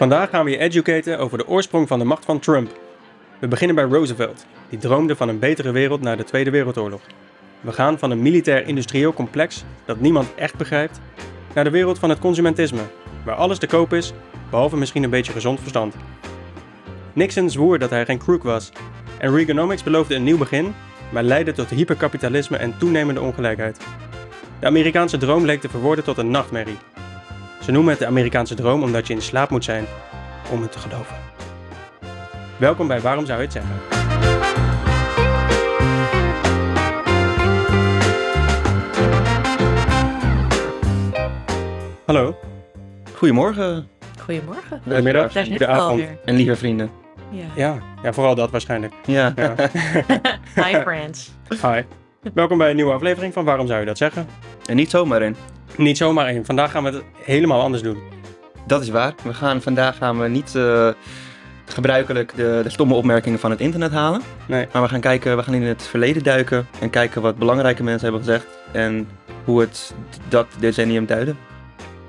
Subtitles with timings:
[0.00, 2.70] Vandaag gaan we je educaten over de oorsprong van de macht van Trump.
[3.38, 7.00] We beginnen bij Roosevelt, die droomde van een betere wereld na de Tweede Wereldoorlog.
[7.60, 11.00] We gaan van een militair-industrieel complex dat niemand echt begrijpt,
[11.54, 12.80] naar de wereld van het consumentisme,
[13.24, 14.12] waar alles te koop is,
[14.50, 15.94] behalve misschien een beetje gezond verstand.
[17.12, 18.72] Nixon zwoer dat hij geen crook was,
[19.18, 20.74] en Reaganomics beloofde een nieuw begin,
[21.12, 23.80] maar leidde tot hyperkapitalisme en toenemende ongelijkheid.
[24.60, 26.78] De Amerikaanse droom leek te verworden tot een nachtmerrie.
[27.60, 29.84] Ze noemen het de Amerikaanse droom omdat je in slaap moet zijn
[30.52, 31.16] om het te geloven.
[32.56, 33.74] Welkom bij Waarom zou je het zeggen?
[42.06, 42.36] Hallo,
[43.14, 43.88] Goedemorgen,
[44.20, 44.80] Goedemorgen.
[44.82, 46.18] goedemiddag, alweer.
[46.24, 46.90] en lieve vrienden.
[47.30, 47.44] Ja.
[47.56, 48.92] Ja, ja, vooral dat waarschijnlijk.
[49.04, 49.54] Ja, Ja.
[50.64, 51.30] Hi friends.
[51.62, 51.82] Hi.
[52.34, 54.26] Welkom bij een nieuwe aflevering van Waarom zou je dat zeggen?
[54.66, 55.36] en niet zomaar in.
[55.76, 56.44] Niet zomaar één.
[56.44, 57.98] Vandaag gaan we het helemaal anders doen.
[58.66, 59.14] Dat is waar.
[59.22, 60.88] We gaan, vandaag gaan we niet eh,
[61.64, 64.20] gebruikelijk de, de stomme opmerkingen van het internet halen.
[64.46, 64.66] Nee.
[64.72, 68.02] Maar we gaan kijken, we gaan in het verleden duiken en kijken wat belangrijke mensen
[68.02, 69.08] hebben gezegd en
[69.44, 69.94] hoe het
[70.28, 71.34] dat decennium duidde.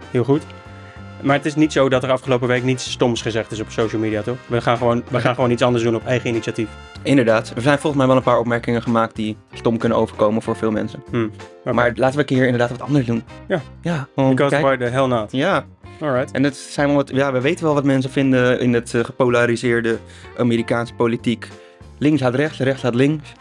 [0.10, 0.44] Heel goed.
[1.22, 4.02] Maar het is niet zo dat er afgelopen week niets stoms gezegd is op social
[4.02, 4.38] media, toch?
[4.48, 6.70] We gaan gewoon, we gaan gewoon iets anders doen op eigen initiatief.
[7.04, 10.56] Inderdaad, er zijn volgens mij wel een paar opmerkingen gemaakt die stom kunnen overkomen voor
[10.56, 11.04] veel mensen.
[11.10, 11.32] Hmm.
[11.64, 13.24] Maar laten we een keer inderdaad wat anders doen.
[13.48, 13.62] Ja.
[13.82, 15.32] Ja, Because kijk- why the hell not?
[15.32, 15.66] ja,
[16.02, 16.32] Alright.
[16.32, 19.04] En het zijn wel wat, ja, we weten wel wat mensen vinden in het eh,
[19.04, 19.98] gepolariseerde
[20.38, 21.48] Amerikaanse politiek.
[21.98, 23.32] Links gaat rechts, rechts gaat links.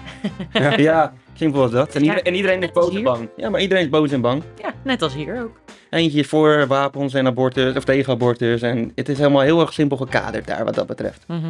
[0.53, 0.77] Ja.
[0.91, 1.95] ja, simpel als dat.
[1.95, 3.29] En, Ja, iedereen, en iedereen is boos en bang.
[3.37, 4.43] Ja, maar iedereen is boos en bang.
[4.63, 5.61] Ja, net als hier ook.
[5.91, 8.63] Eentje voor wapens en abortus, of tegen abortus.
[8.63, 11.25] En het is helemaal heel erg simpel gekaderd daar, wat dat betreft.
[11.27, 11.47] Mhm.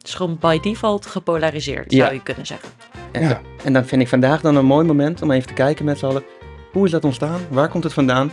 [0.00, 2.02] Het is gewoon by default gepolariseerd, Ja.
[2.04, 2.68] zou je kunnen zeggen.
[3.12, 3.40] En, Ja.
[3.64, 6.06] en dan vind ik vandaag dan een mooi moment om even te kijken met z'n
[6.06, 6.22] allen.
[6.72, 7.40] Hoe is dat ontstaan?
[7.50, 8.30] Waar komt het vandaan?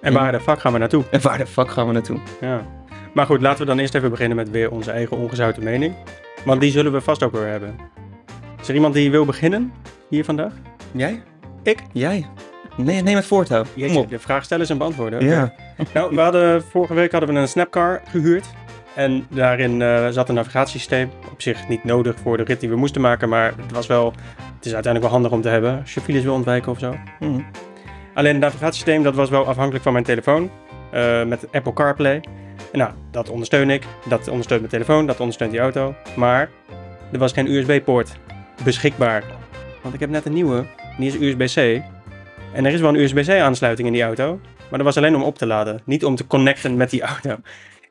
[0.00, 1.04] En waar de fuck gaan we naartoe?
[1.10, 2.18] En waar de fuck gaan we naartoe?
[2.40, 2.66] Ja.
[3.14, 5.94] Maar goed, laten we dan eerst even beginnen met weer onze eigen ongezouten mening.
[6.44, 7.76] Want die zullen we vast ook weer hebben.
[8.60, 9.72] Is er iemand die wil beginnen
[10.08, 10.52] hier vandaag?
[10.92, 11.22] Jij?
[11.62, 11.78] Ik?
[11.92, 12.26] Jij?
[12.76, 13.62] Nee, neem het voortouw.
[13.62, 14.10] Kom Jeetje, op.
[14.10, 15.20] de vraag stellen en beantwoorden.
[15.20, 15.30] Oké.
[15.30, 15.52] Ja.
[15.94, 18.46] Nou, we hadden, vorige week hadden we een snapcar gehuurd.
[18.94, 21.10] En daarin eh, zat een navigatiesysteem.
[21.30, 24.12] Op zich niet nodig voor de rit die we moesten maken, maar het was wel...
[24.56, 26.94] Het is uiteindelijk wel handig om te hebben als je files wil ontwijken of zo.
[27.20, 27.40] Mhm.
[28.14, 30.50] Alleen het navigatiesysteem, dat was wel afhankelijk van mijn telefoon.
[30.90, 32.20] eh, met Apple CarPlay.
[32.72, 33.82] En nou, dat ondersteun ik.
[34.08, 35.94] Dat ondersteunt mijn telefoon, dat ondersteunt die auto.
[36.16, 36.48] Maar
[37.12, 38.16] er was geen USB-poort
[38.64, 39.22] beschikbaar.
[39.82, 40.64] Want ik heb net een nieuwe,
[40.98, 41.82] die is USB-C.
[42.52, 44.40] En er is wel een USB-C-aansluiting in die auto.
[44.58, 47.36] Maar dat was alleen om op te laden, niet om te connecten met die auto.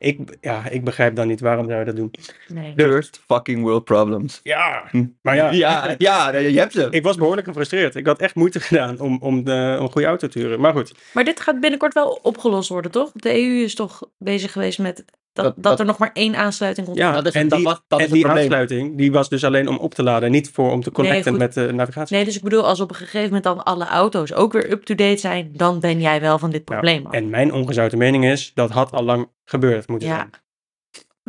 [0.02, 2.10] Ik, ja, ik begrijp dan niet waarom zou je dat doen.
[2.48, 2.72] Nee.
[2.76, 4.40] First fucking world problems.
[4.42, 5.04] Ja, Hm.
[5.22, 6.86] maar ja, Ja, ja, je hebt ze.
[6.90, 7.94] ik was behoorlijk gefrustreerd.
[7.94, 10.60] Ik had echt moeite gedaan om, om, de, om een goede auto te huren.
[10.60, 13.10] Maar goed, Maar dit gaat binnenkort wel opgelost worden, toch?
[13.14, 16.36] De EU is toch bezig geweest met dat, Dat- dat, dat- er nog maar één
[16.36, 16.98] aansluiting komt.
[16.98, 18.42] ja, dat is- en dat die, was- dat en is het die probleem.
[18.44, 21.54] aansluiting die was dus alleen om op te laden, niet voor om te connecten met
[21.54, 22.16] de navigatie.
[22.16, 25.16] Nee, dus ik bedoel, als op een gegeven moment dan alle auto's ook weer up-to-date
[25.20, 27.12] zijn, dan ben jij wel van dit Nou, probleem af.
[27.12, 30.16] en mijn ongezouten mening is, dat had al lang gebeurd moeten Ja.
[30.16, 30.30] zijn.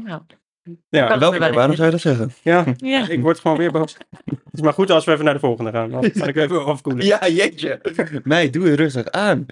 [0.07, 0.21] Nou,
[0.89, 2.31] Ja, wel waarom zou je dat zeggen?
[2.41, 3.07] ja, ja.
[3.09, 3.97] ik word gewoon weer boos.
[4.25, 5.89] Het is maar goed als we even naar de volgende gaan.
[5.89, 7.05] Dan kan ik even afkoelen.
[7.05, 7.79] Ja, jeetje.
[8.23, 9.45] Nee, doe je rustig aan.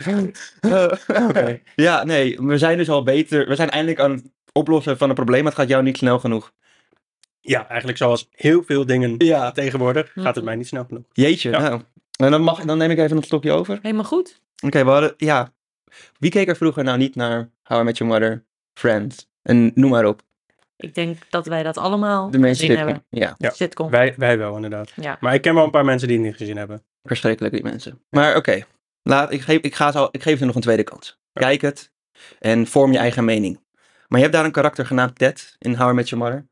[0.60, 0.92] Eh,
[1.30, 1.60] Oké.
[1.76, 3.48] Ja, nee, we zijn dus al beter.
[3.48, 5.44] We zijn eindelijk aan het oplossen van een probleem.
[5.44, 6.52] maar Het gaat jou niet snel genoeg.
[7.40, 9.52] Ja, eigenlijk zoals heel veel dingen Ja.
[9.52, 10.46] tegenwoordig gaat het Mhm.
[10.46, 11.04] mij niet snel genoeg.
[11.14, 11.60] Jeetje, Ja.
[11.60, 11.82] nou.
[12.20, 13.74] En dan, mag, dan neem ik even een stokje over.
[13.74, 14.42] Oké, Helemaal goed.
[14.56, 15.54] we hadden, ja.
[16.20, 19.90] Wie keek er vroeger nou niet naar How I Met Your Mother, Friends en noem
[19.90, 20.22] maar op.
[20.78, 22.76] Ik denk dat wij dat allemaal De gezien sitcom.
[22.78, 23.04] hebben.
[23.10, 23.50] Ja, Ja.
[23.50, 23.90] Sitcom.
[23.90, 24.92] Wij, wij wel, inderdaad.
[24.96, 25.18] Ja.
[25.20, 26.84] Maar ik ken wel een paar mensen die het niet gezien hebben.
[27.04, 28.02] verschrikkelijk die mensen.
[28.10, 28.64] Maar oké,
[29.04, 31.20] laat ik, geef, ik, ga zo, ik geef ze nog een tweede kans.
[31.34, 31.42] Ja.
[31.42, 31.92] Kijk het
[32.40, 33.60] en vorm je eigen mening.
[34.12, 36.48] Maar je hebt daar een karakter genaamd Ted in How I Met Your Mother.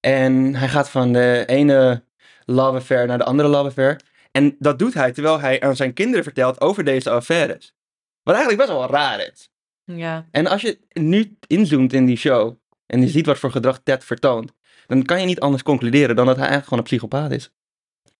[0.00, 2.04] En hij gaat van de ene
[2.44, 4.00] love affair naar de andere love affair.
[4.30, 7.74] En dat doet hij terwijl hij aan zijn kinderen vertelt over deze affaires.
[8.22, 9.50] Wat eigenlijk best wel raar is.
[9.84, 10.26] Ja.
[10.30, 12.56] En als je nu inzoomt in die show
[12.86, 14.52] en je ziet wat voor gedrag Ted vertoont,
[14.86, 17.52] dan kan je niet anders concluderen dan dat hij eigenlijk gewoon een psychopaat is.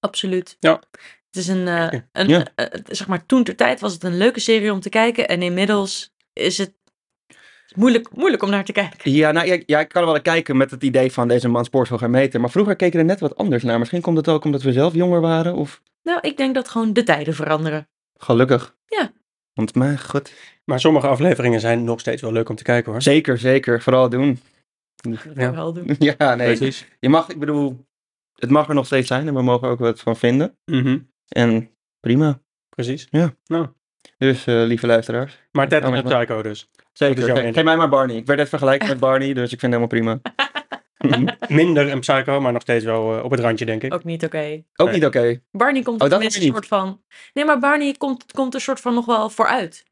[0.01, 0.57] Absoluut.
[0.61, 0.81] Ja.
[1.27, 2.47] Het is een, eh, een Ja.
[2.55, 5.29] eh, eh, zeg maar, toen ter tijd was het een leuke serie om te kijken.
[5.29, 6.73] En inmiddels is het
[7.77, 9.11] moeilijk, moeilijk om naar te kijken.
[9.13, 11.65] Ja, nou, ja, ja, ik kan er wel kijken met het idee van deze man
[11.65, 12.41] spoort veel gaan meten.
[12.41, 13.79] Maar vroeger keken we er net wat anders naar.
[13.79, 15.55] Misschien komt het ook omdat we zelf jonger waren.
[15.55, 17.89] Of Nou, ik denk dat gewoon de tijden veranderen.
[18.19, 18.77] gelukkig.
[18.87, 19.13] Ja.
[19.53, 20.33] Want mijn god.
[20.65, 23.03] Maar sommige afleveringen zijn nog steeds wel leuk om te kijken hoor.
[23.03, 23.83] Zeker, zeker.
[23.83, 24.41] Vooral doen.
[25.35, 25.53] Ja.
[25.55, 25.97] Wel doen.
[26.19, 26.57] Ja, nee.
[26.57, 26.87] Precies.
[27.01, 27.85] Je mag, ik bedoel,
[28.39, 30.57] het mag er nog steeds zijn en we mogen ook wat van vinden.
[30.65, 30.99] Mhm.
[31.29, 31.71] En
[32.01, 32.41] prima.
[32.69, 33.07] Precies.
[33.11, 33.35] Ja.
[33.47, 33.69] Nou,
[34.19, 35.39] Dus eh, lieve luisteraars.
[35.53, 36.71] Maar Ted maar- psycho dus.
[36.95, 37.23] Zeker.
[37.37, 37.53] Ge-.
[37.53, 38.17] Geef mij maar Barney.
[38.17, 40.21] Ik werd net vergelijkt met Barney, dus ik vind het helemaal prima.
[41.49, 43.95] Minder een psycho, maar nog steeds wel eh, op het randje, denk ik.
[43.95, 44.63] Ook niet oké.
[44.77, 44.97] Ook Nee.
[44.97, 45.41] niet oké.
[45.51, 47.01] Barney komt Oh, er tenminste een soort van...
[47.33, 49.85] Nee, maar Barney komt, komt er soort van nog wel vooruit.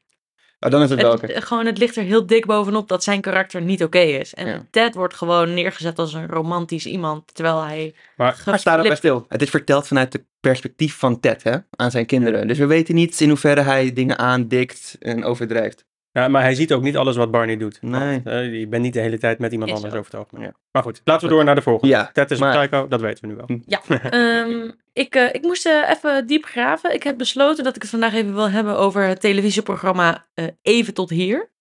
[0.59, 1.41] Oh, dan is het wel Het, oké.
[1.41, 4.33] gewoon, het ligt er heel dik bovenop dat zijn karakter niet oké is.
[4.33, 4.65] En Ja.
[4.71, 7.95] Ted wordt gewoon neergezet als een romantisch iemand, terwijl hij...
[8.15, 9.25] Maar Maar sta er bij stil.
[9.27, 11.55] Het is verteld vanuit het perspectief van Ted, hè?
[11.75, 12.47] Aan zijn kinderen.
[12.47, 15.85] Dus we weten niet in hoeverre hij dingen aandikt en overdrijft.
[16.13, 17.81] Ja, maar hij ziet ook niet alles wat Barney doet.
[17.81, 18.21] Nee.
[18.23, 19.99] Want, eh, je bent niet de hele tijd met iemand Is anders zo.
[19.99, 20.45] over het algemeen.
[20.47, 20.53] Ja.
[20.71, 21.93] Maar goed, laten we door naar de volgende.
[21.93, 23.59] Ja, Ted is een maar- psycho, dat weten we nu wel.
[23.65, 26.93] Ja, ehm, ik, eh, ik moest eh, even diep graven.
[26.93, 30.93] Ik heb besloten dat ik het vandaag even wil hebben over het televisieprogramma eh, Even
[30.93, 31.51] tot hier.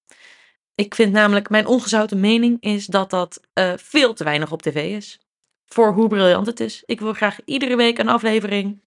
[0.75, 4.97] Ik vind namelijk, mijn ongezouten mening is dat dat eh, veel te weinig op tv
[4.97, 5.21] is.
[5.67, 6.83] Voor hoe briljant het is.
[6.87, 8.83] Ik wil graag iedere week een aflevering.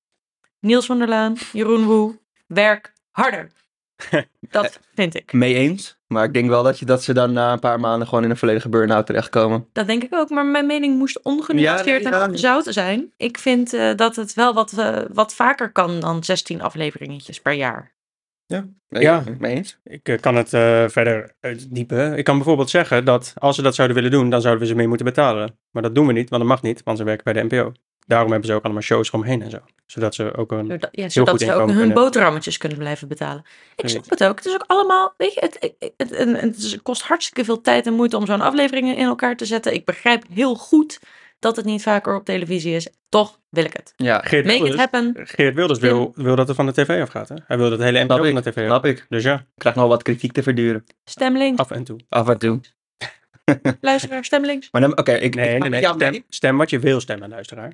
[0.60, 3.52] Niels van der Laan, Jeroen Woe, werk harder.
[4.40, 5.34] Dat vind ik.
[5.34, 5.98] Mee eens.
[6.08, 8.30] Maar ik denk wel dat, je, dat ze dan na een paar maanden gewoon in
[8.30, 9.68] een volledige burn-out terechtkomen.
[9.74, 13.14] Dat denk ik ook, maar mijn mening moest ongenuanceerd Ja, en ongezouten zijn.
[13.18, 17.54] Ik vind eh, dat het wel wat, eh, wat vaker kan dan 16 afleveringetjes per
[17.54, 17.96] jaar.
[18.48, 19.24] Ja.
[19.40, 19.80] Mee eens.
[19.84, 22.18] Ik eh, kan het eh, verder uitdiepen.
[22.18, 24.76] Ik kan bijvoorbeeld zeggen dat als ze dat zouden willen doen, dan zouden we ze
[24.76, 25.60] meer moeten betalen.
[25.72, 27.72] Maar dat doen we niet, want dat mag niet, want ze werken bij de NPO.
[28.06, 29.60] Daarom hebben ze ook allemaal shows eromheen en zo.
[29.86, 30.66] Zodat ze ook een...
[30.66, 31.96] Zodat, ja, zodat goed ze ook hun kunnen.
[31.96, 33.46] boterhammetjes kunnen blijven betalen.
[33.76, 34.38] Ik snap het ook.
[34.38, 38.18] Het is ook allemaal, weet je, het, het, het, kost hartstikke veel tijd en moeite
[38.18, 39.74] om zo'n aflevering in elkaar te zetten.
[39.74, 41.00] Ik begrijp heel goed
[41.40, 42.88] dat het niet vaker op televisie is.
[43.10, 43.94] Toch wil ik het.
[43.96, 45.14] Ja, Geert Make it Wilders, happen.
[45.16, 47.30] Geert Wilders wil, wil dat het van de tv afgaat.
[47.30, 47.36] Hè?
[47.48, 48.36] Hij wil dat het hele NPO van ik.
[48.36, 48.66] de tv af.
[48.66, 49.06] Snap ik.
[49.10, 50.84] Dus ja, Ik krijg nog wat kritiek te verduren.
[51.04, 51.60] Stemlinks.
[51.60, 52.00] af en toe.
[52.10, 52.60] Af en toe.
[53.82, 54.68] Luisteraar, stemlinks.
[54.72, 55.84] Maar dan, oké, ik, ik Nee, nee, nee.
[55.86, 57.74] Stem, stem wat je wil stemmen, luisteraar.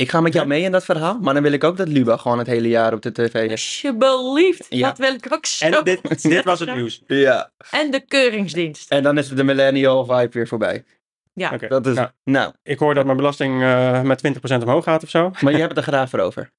[0.00, 2.16] Ik ga met jou mee in dat verhaal, maar dan wil ik ook dat Luba
[2.16, 3.50] gewoon het hele jaar op de tv is.
[3.50, 4.66] Alsjeblieft.
[4.68, 4.88] Ja.
[4.88, 5.64] Dat wil ik ook zo.
[5.64, 7.02] En dit, dit was het nieuws.
[7.06, 7.50] Ja.
[7.70, 8.90] En de keuringsdienst.
[8.90, 10.84] En dan is de millennial vibe weer voorbij.
[11.34, 11.56] Ja.
[11.56, 14.22] Dat is, nou, nou, ik hoor dat mijn belasting eh, met
[14.58, 15.30] 20% omhoog gaat of zo.
[15.40, 16.50] maar je hebt het er graag voor over.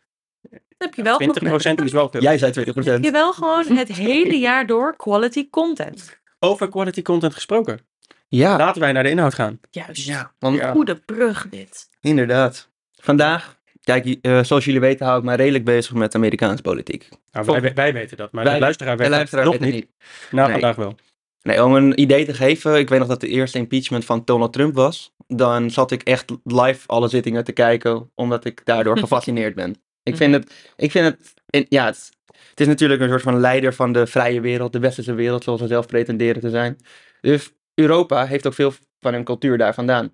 [0.78, 2.22] Heb je wel, nog- 20% is wel veel.
[2.22, 3.00] Jij zei heb 20%.
[3.02, 6.20] je wel gewoon het hele jaar door quality content.
[6.40, 7.80] Over quality content gesproken.
[8.28, 8.58] Ja.
[8.58, 9.60] Laten wij naar de inhoud gaan.
[9.72, 10.06] Juist.
[10.06, 10.72] Ja, want Ja.
[10.72, 11.90] Goede brug dit.
[12.02, 12.70] inderdaad.
[13.02, 17.10] Vandaag, kijk, eh, zoals jullie weten hou ik mij redelijk bezig met Amerikaanse politiek.
[17.32, 19.72] Nou, wij, wij weten dat, maar Wij- de luisteraar weet De luisteraar nog weet het
[19.74, 19.84] niet.
[19.84, 20.32] niet.
[20.32, 20.60] Nou, Nee.
[20.60, 20.96] vandaag wel.
[21.42, 24.54] Nee, om een idee te geven, ik weet nog dat de eerste impeachment van Donald
[24.54, 25.14] Trump was.
[25.28, 29.76] Dan zat ik echt live alle zittingen te kijken, omdat ik daardoor gefascineerd ben.
[30.04, 32.10] Ik vind het, ik vind het, in- ja, het,
[32.50, 35.62] het is natuurlijk een soort van leider van de vrije wereld, de westerse wereld, zoals
[35.62, 36.78] we zelf pretenderen te zijn.
[37.22, 40.14] Dus Europa heeft ook veel van hun cultuur daar vandaan.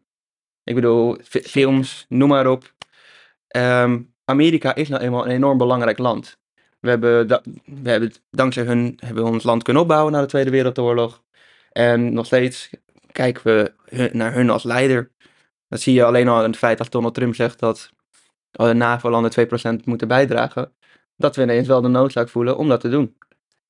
[0.63, 2.73] Ik bedoel, fi- films, noem maar op.
[3.47, 6.37] Ehm, Amerika is nou eenmaal een enorm belangrijk land.
[6.79, 7.27] We hebben,
[7.65, 11.23] we hebben dankzij hun hebben we ons land kunnen opbouwen na de Tweede Wereldoorlog.
[11.71, 12.69] En nog steeds
[13.11, 15.11] kijken we hun- naar hun als leider.
[15.67, 17.91] Dat zie je alleen al in het feit dat Donald Trump zegt dat
[18.51, 20.71] alle NAVO-landen 2% moeten bijdragen.
[21.15, 23.17] Dat we ineens wel de noodzaak voelen om dat te doen.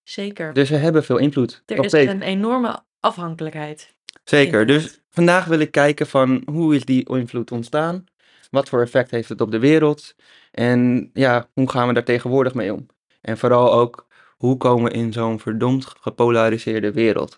[0.04, 0.54] Zeker.
[0.54, 1.64] Dus we hebben veel invloed.
[1.66, 3.96] er is een enorme afhankelijkheid.
[4.24, 4.66] Zeker.
[4.66, 8.06] Dus vandaag wil ik kijken van hoe is die invloed ontstaan?
[8.50, 10.16] Wat voor effect heeft het op de wereld?
[10.52, 12.86] En ja, hoe gaan we daar tegenwoordig mee om?
[13.22, 14.08] En vooral ook,
[14.38, 17.38] hoe komen we in zo'n verdomd gepolariseerde wereld?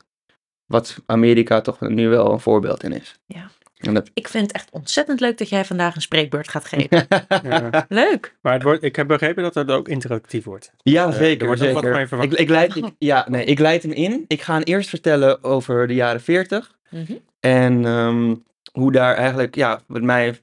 [0.65, 3.19] Wat Amerika toch nu wel een voorbeeld in is.
[3.25, 3.49] Ja.
[3.79, 4.09] En dat...
[4.13, 7.07] Ik vind het echt ontzettend leuk dat jij vandaag een spreekbeurt gaat geven.
[7.43, 7.85] Ja.
[7.89, 8.35] Leuk.
[8.41, 10.71] Maar het wordt, ik heb begrepen dat het ook interactief wordt.
[10.77, 11.47] Ja, er zeker.
[11.47, 12.07] wordt nog wat zeker.
[12.07, 12.21] van.
[12.21, 14.25] Ik, ik, leid, ik, ja, nee, ik leid hem in.
[14.27, 16.77] Ik ga hem eerst vertellen over de jaren 40.
[16.89, 17.13] Mhm.
[17.39, 18.35] En ehm,
[18.71, 20.39] hoe daar eigenlijk, ja, wat mij,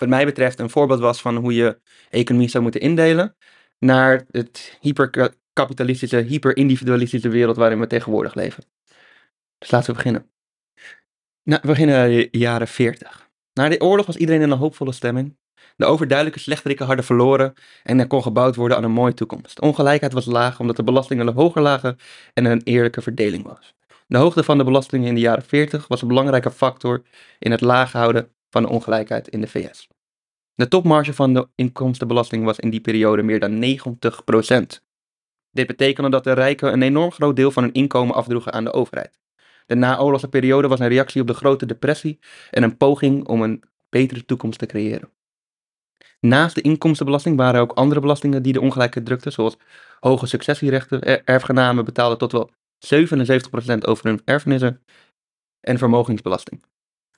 [0.00, 1.80] wat mij betreft, een voorbeeld was van hoe je
[2.10, 3.36] economie zou moeten indelen.
[3.78, 8.64] Naar het hyperkapitalistische, hyperindividualistische wereld waarin we tegenwoordig leven.
[9.58, 10.30] Dus laten we beginnen.
[11.42, 13.28] Nou, we beginnen naar de jaren 40.
[13.52, 15.36] Na de oorlog was iedereen in een hoopvolle stemming.
[15.76, 19.60] De overduidelijke slechterikken hadden verloren en er kon gebouwd worden aan een mooie toekomst.
[19.60, 21.96] Ongelijkheid was laag omdat de belastingen hoger lagen
[22.34, 23.74] en er een eerlijke verdeling was.
[24.06, 27.02] De hoogte van de belastingen in de jaren 40 was een belangrijke factor
[27.38, 29.88] in het laag houden van de ongelijkheid in de VS.
[30.54, 34.82] De topmarge van de inkomstenbelasting was in die periode meer dan 90%.
[35.50, 38.72] Dit betekende dat de rijken een enorm groot deel van hun inkomen afdroegen aan de
[38.72, 39.18] overheid.
[39.66, 42.18] De naoorlogse periode was een reactie op de grote depressie
[42.50, 45.10] en een poging om een betere toekomst te creëren.
[46.20, 49.56] Naast de inkomstenbelasting waren er ook andere belastingen die de ongelijkheid drukten, zoals
[50.00, 51.02] hoge successierechten.
[51.02, 54.82] Er- Erfgenamen betaalden tot wel 77% over hun erfenissen
[55.60, 56.64] en vermogensbelasting.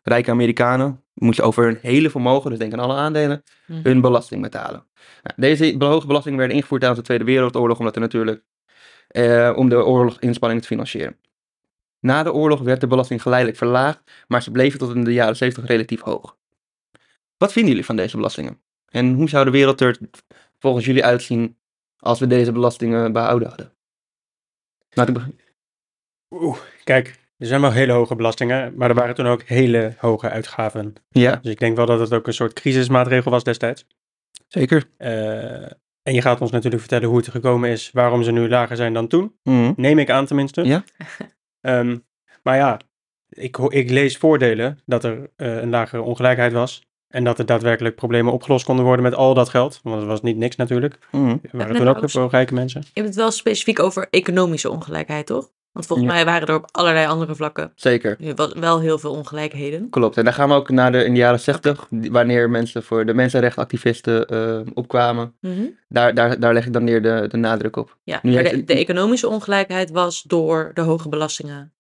[0.03, 3.81] Rijke Amerikanen moesten over hun hele vermogen, dus denk aan alle aandelen, Mhm.
[3.83, 4.87] hun belasting betalen.
[5.23, 8.43] Nou, deze hoge belastingen werden ingevoerd tijdens de Tweede Wereldoorlog, omdat er natuurlijk
[9.09, 11.17] eh, om de oorloginspanningen te financieren.
[12.01, 15.37] Na de oorlog werd de belasting geleidelijk verlaagd, maar ze bleven tot in de jaren
[15.37, 16.37] 70 relatief hoog.
[17.37, 18.61] Wat vinden jullie van deze belastingen?
[18.89, 19.99] En hoe zou de wereld er
[20.59, 21.59] volgens jullie uitzien
[21.97, 23.73] als we deze belastingen behouden hadden?
[24.91, 25.41] Laat ik beginnen.
[26.31, 30.29] Oeh, kijk, er zijn wel hele hoge belastingen, maar er waren toen ook hele hoge
[30.31, 30.95] uitgaven.
[31.09, 33.87] Ja, Dus ik denk wel dat het ook een soort crisismaatregel was destijds.
[34.49, 34.85] zeker.
[34.97, 35.63] Eh,
[36.03, 38.93] en je gaat ons natuurlijk vertellen hoe het gekomen is, waarom ze nu lager zijn
[38.93, 39.35] dan toen.
[39.43, 39.73] Mhm.
[39.77, 40.65] Neem ik aan tenminste.
[40.65, 40.85] Ja.
[41.61, 41.97] Ehm,
[42.43, 42.81] maar ja,
[43.29, 46.83] ik, ik lees voordelen dat er eh, een lagere ongelijkheid was.
[47.09, 49.81] En dat er daadwerkelijk problemen opgelost konden worden met al dat geld.
[49.83, 50.99] Want het was niet niks natuurlijk.
[51.11, 51.29] Mhm.
[51.43, 52.81] Er waren toen ook ook veel rijke mensen.
[52.81, 55.51] Je hebt het wel specifiek over economische ongelijkheid, toch?
[55.73, 56.15] Want volgens Ja.
[56.15, 58.17] mij waren er op allerlei andere vlakken Zeker.
[58.35, 59.91] wel- wel heel veel ongelijkheden.
[59.91, 60.17] Klopt.
[60.17, 63.15] En dan gaan we ook naar de, in de jaren 60, wanneer mensen voor de
[63.15, 65.35] mensenrechtenactivisten eh, opkwamen.
[65.41, 65.63] Mhm.
[65.89, 67.97] Daar, daar, daar leg ik dan neer de, de nadruk op.
[68.03, 71.73] Ja, Nu maar heeft de, de economische ongelijkheid was door de hoge belastingen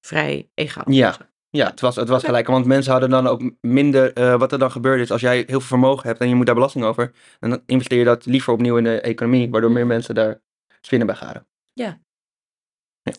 [0.00, 0.84] vrij egaal.
[0.90, 1.16] Ja.
[1.50, 2.46] Ja, het was, het was gelijk.
[2.46, 4.12] Want mensen hadden dan ook minder.
[4.12, 6.46] eh, wat er dan gebeurde is, als jij heel veel vermogen hebt en je moet
[6.46, 10.14] daar belasting over, dan investeer je dat liever opnieuw in de economie, waardoor meer mensen
[10.14, 10.40] daar
[10.80, 11.46] spinnen bij garen.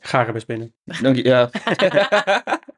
[0.01, 0.73] Garen best binnen.
[1.01, 1.23] Dank je.
[1.23, 1.49] Ja.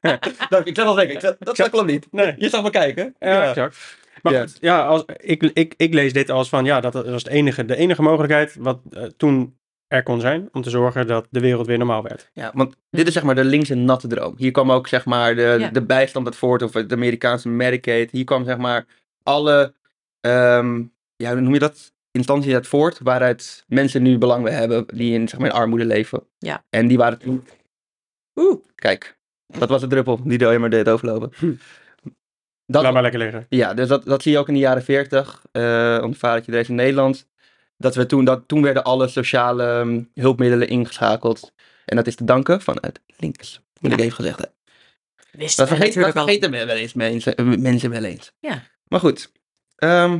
[0.50, 2.08] Dank, ik zat al denken, ik zat- dat, dat klopt niet.
[2.12, 2.36] Nee.
[2.38, 3.16] Je zag me kijken.
[3.20, 3.98] Ja, exact.
[4.22, 4.40] Maar Ja.
[4.42, 7.66] goed, ja, als, ik, ik, ik lees dit als van, ja, dat was het enige,
[7.66, 11.68] de enige mogelijkheid wat eh, toen er kon zijn om te zorgen dat de wereld
[11.68, 12.30] weer normaal werd.
[12.34, 14.34] Ja, want dit is zeg maar de linkse natte droom.
[14.38, 15.70] Hier kwam ook zeg maar de, Ja.
[15.70, 18.12] de bijstand uit voort, of het Amerikaanse Medicaid.
[18.12, 18.86] Hier kwam zeg maar
[19.24, 19.74] alle,
[20.22, 20.82] ehm,
[21.16, 21.94] ja, hoe noem je dat?
[22.18, 25.86] Instanties uit voort, waaruit mensen nu belang bij hebben, die in, zeg maar, in armoede
[25.86, 26.24] leven.
[26.38, 26.66] Ja.
[26.70, 27.48] En die waren toen,
[28.36, 31.32] Oeh, kijk, dat was de druppel die de maar deed overlopen.
[31.36, 31.54] Hm.
[32.66, 33.46] Dat, Laat maar lekker liggen.
[33.50, 36.52] ja, dus dat, dat zie je ook in de jaren 40, eh om het vadertje
[36.52, 37.28] deze in Nederland.
[37.78, 41.54] Dat we toen, dat, toen werden alle sociale ehm, hulpmiddelen ingeschakeld.
[41.86, 44.56] En dat is te danken vanuit links, moet ik even gezegd hebben.
[45.32, 48.32] wist Dat, wij vergeet, dat vergeten we wel eens mensen, mensen wel eens.
[48.40, 48.64] Ja.
[48.88, 49.32] Maar goed,
[49.76, 50.20] ehm,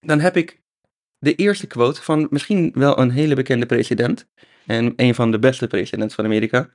[0.00, 0.60] dan heb ik
[1.20, 4.26] de eerste quote van misschien wel een hele bekende president.
[4.66, 6.68] En een van de beste presidenten van Amerika.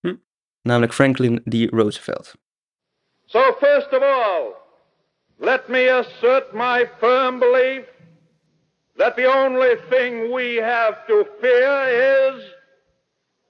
[0.00, 0.14] Hm.
[0.62, 1.70] Namelijk Franklin D.
[1.70, 2.34] Roosevelt.
[3.26, 4.54] So, first of all,
[5.36, 7.82] let me assert my firm belief
[8.96, 12.54] that the only thing we have to fear is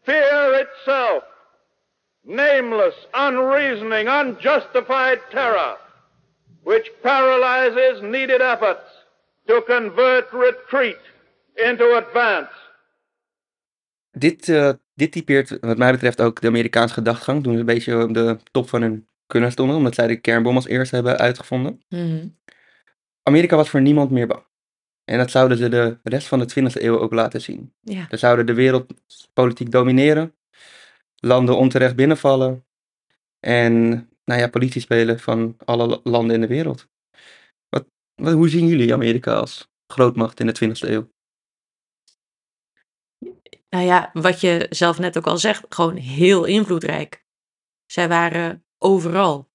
[0.02, 1.22] fear itself.
[2.22, 5.76] Nameless, unreasoning, unjustified terror,
[6.62, 8.97] which paralyzes needed efforts
[9.48, 11.00] to convert retreat
[11.54, 12.52] into advance.
[14.10, 17.42] Dit, eh, dit typeert wat mij betreft ook de Amerikaanse gedachtegang.
[17.42, 19.76] Toen ze een beetje op de top van hun kunnen stonden.
[19.76, 21.82] Omdat zij de kernbom als eerste hebben uitgevonden.
[21.88, 22.28] Mhm.
[23.22, 24.46] Amerika was voor niemand meer bang.
[25.04, 27.74] En dat zouden ze de rest van de 20e eeuw ook laten zien.
[27.80, 28.06] Ja.
[28.10, 30.34] Ze zouden de wereldpolitiek domineren,
[31.16, 32.64] landen onterecht binnenvallen
[33.40, 33.88] en
[34.24, 36.88] nou ja, politie spelen van alle la- landen in de wereld.
[38.22, 41.10] Hoe zien jullie Amerika als grootmacht in de 20e eeuw?
[43.70, 47.24] Nou ja, wat je zelf net ook al zegt, gewoon heel invloedrijk.
[47.86, 49.50] Zij waren overal.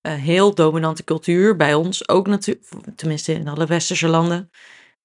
[0.00, 2.66] Een heel dominante cultuur, bij ons ook natuurlijk,
[2.96, 4.50] tenminste in alle westerse landen.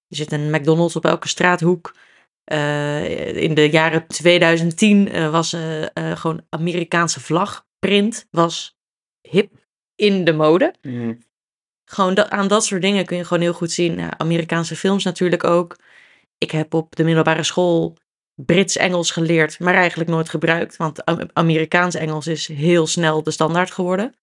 [0.07, 1.95] Er zit een McDonald's op elke straathoek.
[2.43, 8.77] Eh, in de jaren 2010 eh, was eh, gewoon Amerikaanse vlagprint was
[9.21, 9.51] hip
[9.95, 10.73] in de mode.
[11.85, 13.95] Gewoon da- aan dat soort dingen kun je gewoon heel goed zien.
[13.95, 15.77] Nou, Amerikaanse films natuurlijk ook.
[16.37, 17.97] Ik heb op de middelbare school
[18.35, 20.77] Brits-Engels geleerd, maar eigenlijk nooit gebruikt.
[20.77, 24.15] Want Am- Amerikaans-Engels is heel snel de standaard geworden.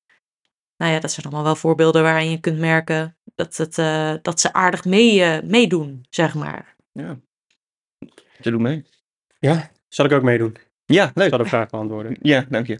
[0.76, 4.40] Nou ja, dat zijn allemaal wel voorbeelden waarin je kunt merken dat, het, eh, dat
[4.40, 6.76] ze aardig mee, eh, meedoen, zeg maar.
[6.92, 7.18] Ja.
[8.40, 8.84] Ze doen mee.
[9.38, 10.56] Ja, zal ik ook meedoen.
[10.84, 11.28] Ja, Ik leuk.
[11.28, 12.16] zal de vraag beantwoorden.
[12.20, 12.78] Ja, dank je.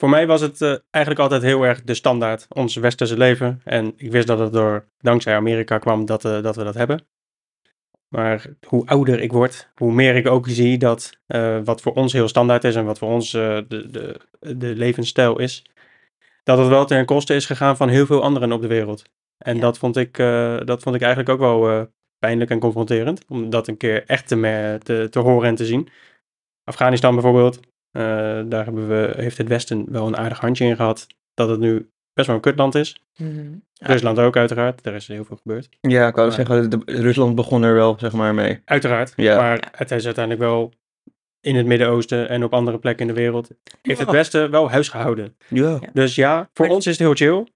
[0.00, 3.60] Voor mij was het eh, eigenlijk altijd heel erg de standaard, ons westerse leven.
[3.64, 7.06] En ik wist dat het door, dankzij Amerika kwam dat, eh, dat we dat hebben.
[8.08, 12.12] Maar hoe ouder ik word, hoe meer ik ook zie dat eh, wat voor ons
[12.12, 14.20] heel standaard is en wat voor ons de, de,
[14.56, 15.64] de levensstijl is,
[16.42, 19.02] dat het wel ten koste is gegaan van heel veel anderen op de wereld.
[19.38, 19.60] En Ja.
[19.60, 20.16] dat, vond ik,
[20.64, 21.88] dat vond ik eigenlijk ook wel
[22.18, 25.88] pijnlijk en confronterend, om dat een keer echt te, te, te horen en te zien.
[26.64, 28.02] Afghanistan bijvoorbeeld, eh,
[28.46, 31.06] daar hebben we, heeft het Westen wel een aardig handje in gehad.
[31.34, 33.02] Dat het nu best wel een kutland is.
[33.80, 35.68] Rusland ook uiteraard, daar is heel veel gebeurd.
[35.80, 38.60] Ja, ik wou Maar- zeggen, de- Rusland begon er wel, zeg maar, mee.
[38.64, 39.36] Uiteraard, Ja.
[39.36, 40.72] maar het is uiteindelijk wel
[41.40, 43.50] in het Midden-Oosten en op andere plekken in de wereld.
[43.82, 44.10] Heeft het.
[44.10, 45.36] Westen wel huis gehouden.
[45.48, 45.78] Ja.
[45.80, 45.88] Ja.
[45.92, 47.46] Dus ja, voor Maar- ons is het heel chill.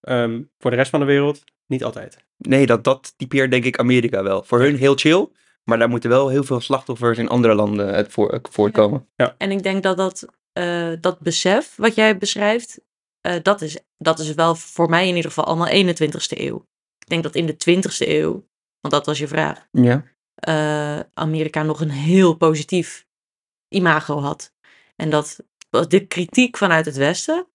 [0.00, 2.16] Ehm, voor de rest van de wereld niet altijd.
[2.36, 4.42] Nee, dat, dat typeert denk ik Amerika wel.
[4.42, 5.28] Voor hun heel chill,
[5.64, 9.08] Maar daar moeten wel heel veel slachtoffers in andere landen uit voor, eh, voortkomen.
[9.38, 12.80] En ik denk dat dat, eh, dat besef wat jij beschrijft,
[13.20, 16.66] eh, dat, is, dat is wel voor mij in ieder geval allemaal 21ste eeuw.
[16.98, 18.32] Ik denk dat in de 20ste eeuw,
[18.80, 20.04] want dat was je vraag, Ja.
[20.34, 23.06] eh, Amerika nog een heel positief
[23.68, 24.52] imago had.
[24.96, 25.40] En dat
[25.88, 27.46] de kritiek vanuit het Westen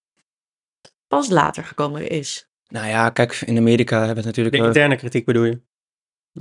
[1.07, 2.49] pas later gekomen is.
[2.67, 4.61] Nou ja, kijk, in Amerika hebben we het De natuurlijk...
[4.63, 5.61] eh, interne kritiek bedoel je?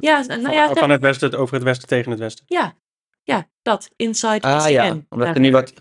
[0.00, 2.44] Ja, nou Van, ja, van het westen over het westen tegen het westen.
[2.48, 2.74] ja,
[3.22, 3.90] ja, dat.
[3.96, 4.70] Inside ah PCN.
[4.70, 5.72] ja, omdat er nu wat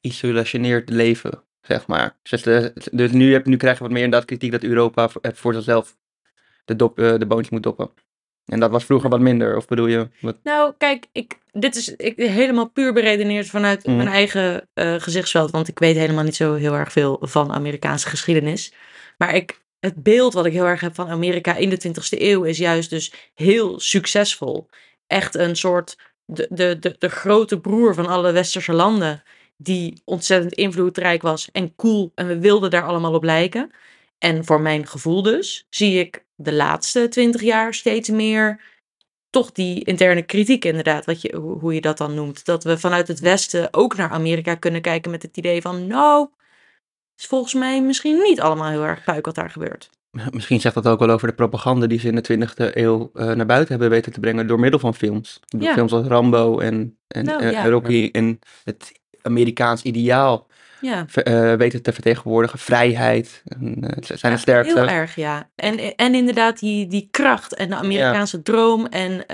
[0.00, 2.16] geïsolationeerd leven, zeg maar.
[2.22, 5.20] Dus, de, dus nu, heb, nu krijgen we wat meer inderdaad kritiek dat Europa voor,
[5.22, 5.96] het voor zichzelf
[6.64, 7.90] de, dop, eh, de boontjes moet doppen.
[8.46, 10.08] En dat was vroeger wat minder, of bedoel je?
[10.20, 13.96] Wat, Nou, kijk, ik, dit is ik, helemaal puur beredeneerd vanuit Mhm.
[13.96, 15.50] mijn eigen eh, gezichtsveld.
[15.50, 18.72] Want ik weet helemaal niet zo heel erg veel van Amerikaanse geschiedenis.
[19.18, 22.42] Maar ik, het beeld wat ik heel erg heb van Amerika in de 20e eeuw
[22.42, 24.68] is juist dus heel succesvol.
[25.06, 29.22] Echt een soort de, de, de, de grote broer van alle westerse landen.
[29.56, 32.12] Die ontzettend invloedrijk was en cool.
[32.14, 33.70] En we wilden daar allemaal op lijken.
[34.18, 38.60] En voor mijn gevoel dus zie ik de laatste twintig jaar steeds meer
[39.30, 42.44] toch die interne kritiek inderdaad, wat je, hoe je dat dan noemt.
[42.44, 46.28] Dat we vanuit het Westen ook naar Amerika kunnen kijken met het idee van, nou,
[47.20, 49.90] is volgens mij misschien niet allemaal heel erg puik wat daar gebeurt.
[50.30, 53.30] misschien zegt dat ook wel over de propaganda die ze in de 20e eeuw eh,
[53.30, 55.40] naar buiten hebben weten te brengen door middel van films.
[55.46, 55.72] Ja.
[55.72, 57.68] Films als Rambo en, en, Nou, eh, ja.
[57.68, 60.46] Rocky en het Amerikaans ideaal
[60.80, 62.58] Ja, eh, weten te vertegenwoordigen.
[62.58, 64.78] Vrijheid, en, zijn sterkste.
[64.78, 65.50] heel erg, ja.
[65.54, 69.24] En, en inderdaad die, die kracht en de Amerikaanse droom en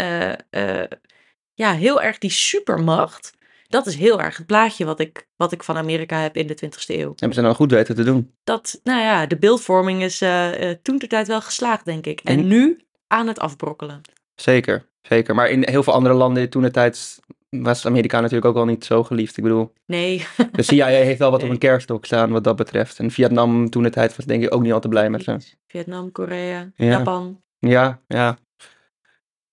[1.54, 3.35] ja, heel erg die supermacht.
[3.68, 6.54] Dat is heel erg het plaatje wat ik, wat ik van Amerika heb in de
[6.66, 7.12] 20e eeuw.
[7.16, 8.34] Hebben ze dan goed weten te doen.
[8.44, 10.50] Dat, nou ja, de beeldvorming is eh,
[10.82, 12.20] toen de tijd wel geslaagd, denk ik.
[12.20, 14.00] En En- nu aan het afbrokkelen.
[14.34, 15.34] Zeker, zeker.
[15.34, 17.18] Maar in heel veel andere landen toen de tijd
[17.50, 19.36] was Amerika natuurlijk ook wel niet zo geliefd.
[19.36, 22.98] Ik bedoel, Nee, de CIA heeft wel wat op een kerststok staan wat dat betreft.
[22.98, 25.36] En Vietnam toen de tijd was denk ik ook niet al te blij met ze.
[25.66, 26.86] Vietnam, Korea, Ja.
[26.86, 27.40] Japan.
[27.58, 28.38] Ja, ja.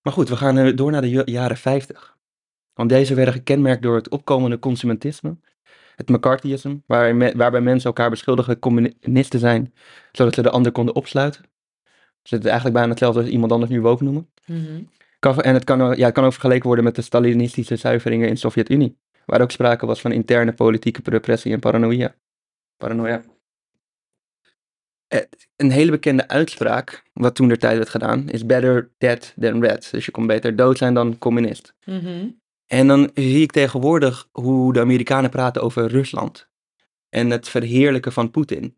[0.02, 2.16] Maar goed, we gaan eh, door naar de jaren 50.
[2.74, 5.36] Want deze werden gekenmerkt door het opkomende consumentisme,
[5.96, 9.74] het McCarthyisme, waar me- waarbij mensen elkaar beschuldigen communisten zijn,
[10.12, 11.42] zodat ze de ander konden opsluiten.
[12.22, 14.30] Dus het is eigenlijk bijna hetzelfde als iemand anders nu woke noemen.
[14.46, 14.82] Mhm.
[15.18, 18.26] Kan, en het kan, ook- ja, het kan ook vergeleken worden met de Stalinistische zuiveringen
[18.28, 22.14] in de Sovjet-Unie, waar ook sprake was van interne politieke repressie en paranoia.
[22.76, 23.22] Paranoia.
[25.06, 25.20] Eh,
[25.56, 29.88] Een hele bekende uitspraak, wat toen der tijd werd gedaan, is better dead than red.
[29.90, 31.74] Dus je kon beter dood zijn dan communist.
[31.84, 32.28] Mhm.
[32.66, 36.48] En dan zie ik tegenwoordig hoe de Amerikanen praten over Rusland.
[37.08, 38.76] En het verheerlijken van Poetin.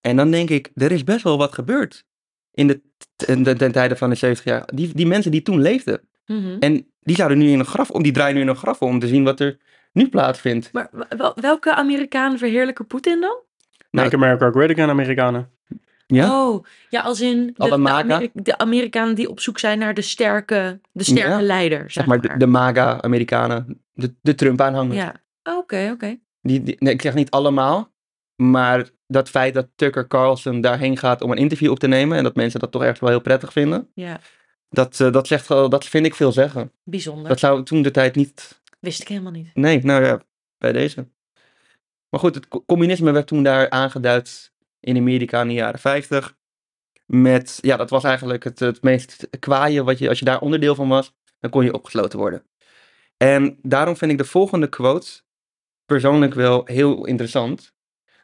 [0.00, 2.06] En dan denk ik, er is best wel wat gebeurd.
[2.52, 2.80] In de,
[3.16, 4.68] ten, ten, ten tijde van de 70 jaar.
[4.74, 6.00] Die, die mensen die toen leefden.
[6.26, 6.56] Mhm.
[6.58, 8.98] En die zouden nu in een graf om, die draaien nu in een graf om
[8.98, 9.58] te zien wat er
[9.92, 10.72] nu plaatsvindt.
[10.72, 13.36] Maar wel- welke Amerikanen verheerlijken Poetin dan?
[13.90, 15.50] Nou, Make America Great Again, Amerikanen.
[16.14, 16.46] Ja?
[16.48, 17.98] Oh, ja, als in de, Alle de, MAGA?
[18.14, 21.90] Ameri- de Amerikanen die op zoek zijn naar de sterke, de sterke Ja, leider, zeg,
[21.92, 24.96] zeg maar de, de MAGA-Amerikanen, de, de Trump-aanhangers.
[24.96, 26.18] Ja, oké, oké.
[26.40, 27.92] Die, die- nee, ik zeg niet allemaal,
[28.36, 32.22] maar dat feit dat Tucker Carlson daarheen gaat om een interview op te nemen en
[32.24, 34.20] dat mensen dat toch echt wel heel prettig vinden, Ja,
[34.70, 36.72] dat, eh, dat, zegt, dat vind ik veel zeggen.
[36.84, 37.28] bijzonder.
[37.28, 39.50] Dat zou toen de tijd niet, Wist ik helemaal niet.
[39.54, 40.20] nee, nou ja,
[40.58, 41.06] bij deze.
[42.10, 46.36] Maar goed, het co- communisme werd toen daar aangeduid in Amerika in de jaren 50.
[47.06, 50.74] Met, ja, dat was eigenlijk het, het meest kwaaie, wat je, als je daar onderdeel
[50.74, 52.42] van was, dan kon je opgesloten worden.
[53.16, 55.20] En daarom vind ik de volgende quote
[55.86, 57.74] persoonlijk wel heel interessant.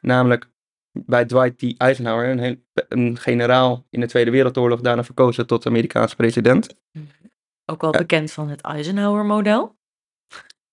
[0.01, 0.47] Namelijk
[0.93, 1.77] bij Dwight D.
[1.77, 2.57] Eisenhower, een, heel-
[2.89, 6.75] een generaal in de Tweede Wereldoorlog, daarna verkozen tot Amerikaans president.
[7.67, 7.99] Ook wel Ja.
[7.99, 9.77] bekend van het Eisenhower-model.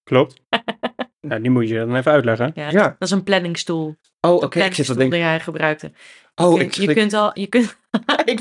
[0.04, 0.42] Klopt.
[1.28, 2.52] nou, die moet je dan even uitleggen.
[2.56, 2.84] Ja, Ja.
[2.88, 3.96] Dat is een planningstoel.
[4.22, 5.18] Oh, oké, ik zit te denken.
[5.18, 5.92] die hij gebruikte.
[6.36, 7.78] Oh, ik, je ik, kunt al, je kunt,
[8.26, 8.40] ik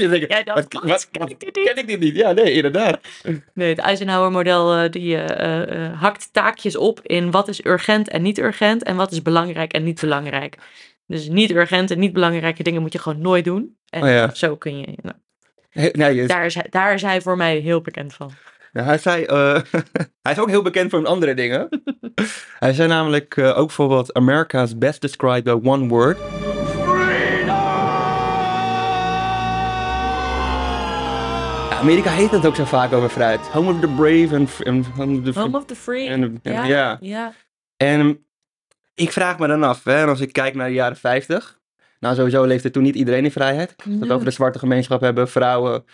[0.83, 1.64] wat, Ken ik dit niet?
[1.66, 2.16] ken ik dit niet?
[2.16, 3.01] Ja, nee, inderdaad.
[3.55, 8.38] nee, het Eisenhower-model eh, die eh, hakt taakjes op in wat is urgent en niet
[8.38, 10.57] urgent en wat is belangrijk en niet belangrijk.
[11.07, 13.77] Dus niet urgent en niet belangrijke dingen moet je gewoon nooit doen.
[13.88, 14.35] En Oh ja.
[14.35, 14.87] zo kun je.
[15.03, 15.14] nou,
[15.71, 18.31] He- nee, je- daar, is daar is hij voor mij heel bekend van.
[18.72, 19.61] Ja, hij zei, eh,
[20.22, 21.68] hij is ook heel bekend voor andere dingen.
[22.59, 26.18] hij zei namelijk eh, ook bijvoorbeeld, America is best described by one word.
[31.70, 33.40] Ja, Amerika heeft het ook zo vaak over vrijheid.
[33.40, 34.50] Home of the brave and...
[34.66, 36.38] and home of the Home of the Free.
[37.00, 37.33] ja.
[37.76, 38.24] En
[38.94, 41.59] ik vraag me dan af, hè, en als ik kijk naar de jaren 50.
[42.00, 43.74] Nou, sowieso leefde toen niet iedereen in vrijheid.
[43.76, 44.12] Als we het Nee.
[44.12, 45.85] over de zwarte gemeenschap hebben, vrouwen.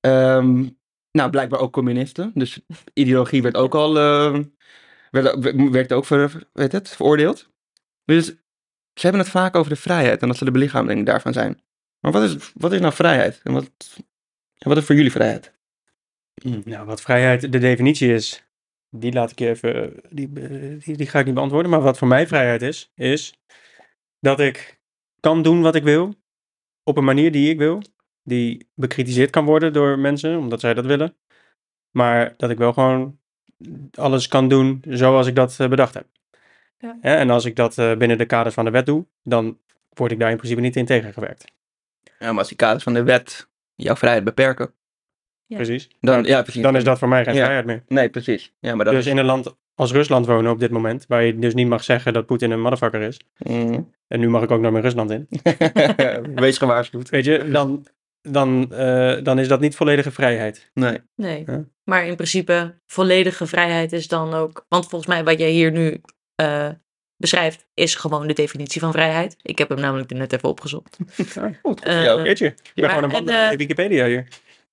[0.00, 0.64] ehm,
[1.12, 2.30] Nou, blijkbaar ook communisten.
[2.34, 2.60] Dus
[2.92, 4.40] ideologie werd ook al, eh,
[5.10, 7.50] werd, werd ook ver, weet het, veroordeeld.
[8.04, 8.26] Dus
[8.94, 11.60] ze hebben het vaak over de vrijheid en dat ze de belichameling daarvan zijn.
[12.00, 13.40] Maar wat is, wat is nou vrijheid?
[13.42, 13.70] En wat,
[14.58, 15.54] en wat is voor jullie vrijheid?
[16.64, 18.46] Nou, wat vrijheid de definitie is,
[18.90, 20.32] die laat ik je even, die,
[20.78, 21.70] die, die ga ik niet beantwoorden.
[21.70, 23.34] Maar wat voor mij vrijheid is, is
[24.20, 24.80] dat ik
[25.20, 26.14] kan doen wat ik wil,
[26.82, 27.82] op een manier die ik wil,
[28.22, 31.16] die bekritiseerd kan worden door mensen, omdat zij dat willen.
[31.90, 33.18] Maar dat ik wel gewoon
[33.92, 36.06] alles kan doen zoals ik dat eh, bedacht heb.
[36.78, 36.98] Ja.
[37.00, 39.58] Hè, en als ik dat eh, binnen de kaders van de wet doe, dan
[39.88, 41.44] word ik daar in principe niet in tegengewerkt.
[42.18, 44.74] Ja, maar als die kaders van de wet jouw vrijheid beperken,
[45.46, 45.56] Ja.
[45.56, 45.88] Precies.
[46.00, 46.62] dan, ja, precies.
[46.62, 47.40] Dan is dat voor mij geen Ja.
[47.42, 47.82] vrijheid meer.
[47.88, 48.52] Nee, precies.
[48.58, 51.38] Ja, maar dat Dus in een land als Rusland wonen op dit moment, waar je
[51.38, 53.20] dus niet mag zeggen dat Poetin een motherfucker is.
[53.38, 53.90] Mm.
[54.08, 55.28] En nu mag ik ook nog meer Rusland in.
[56.34, 57.10] Wees gewaarschuwd.
[57.10, 57.86] Weet je, dan,
[58.22, 60.70] dan, eh, dan is dat niet volledige vrijheid.
[60.74, 60.98] Nee.
[61.16, 61.42] Nee.
[61.46, 61.64] Ja.
[61.84, 64.64] Maar in principe, volledige vrijheid is dan ook.
[64.68, 66.00] Want volgens mij, wat jij hier nu
[66.34, 66.68] eh,
[67.16, 69.36] beschrijft, is gewoon de definitie van vrijheid.
[69.42, 70.96] Ik heb hem namelijk net even opgezocht.
[71.62, 72.22] Goed, Eh, jou.
[72.22, 74.26] Weet je, ik ben maar- gewoon een en, man eh, Wikipedia hier.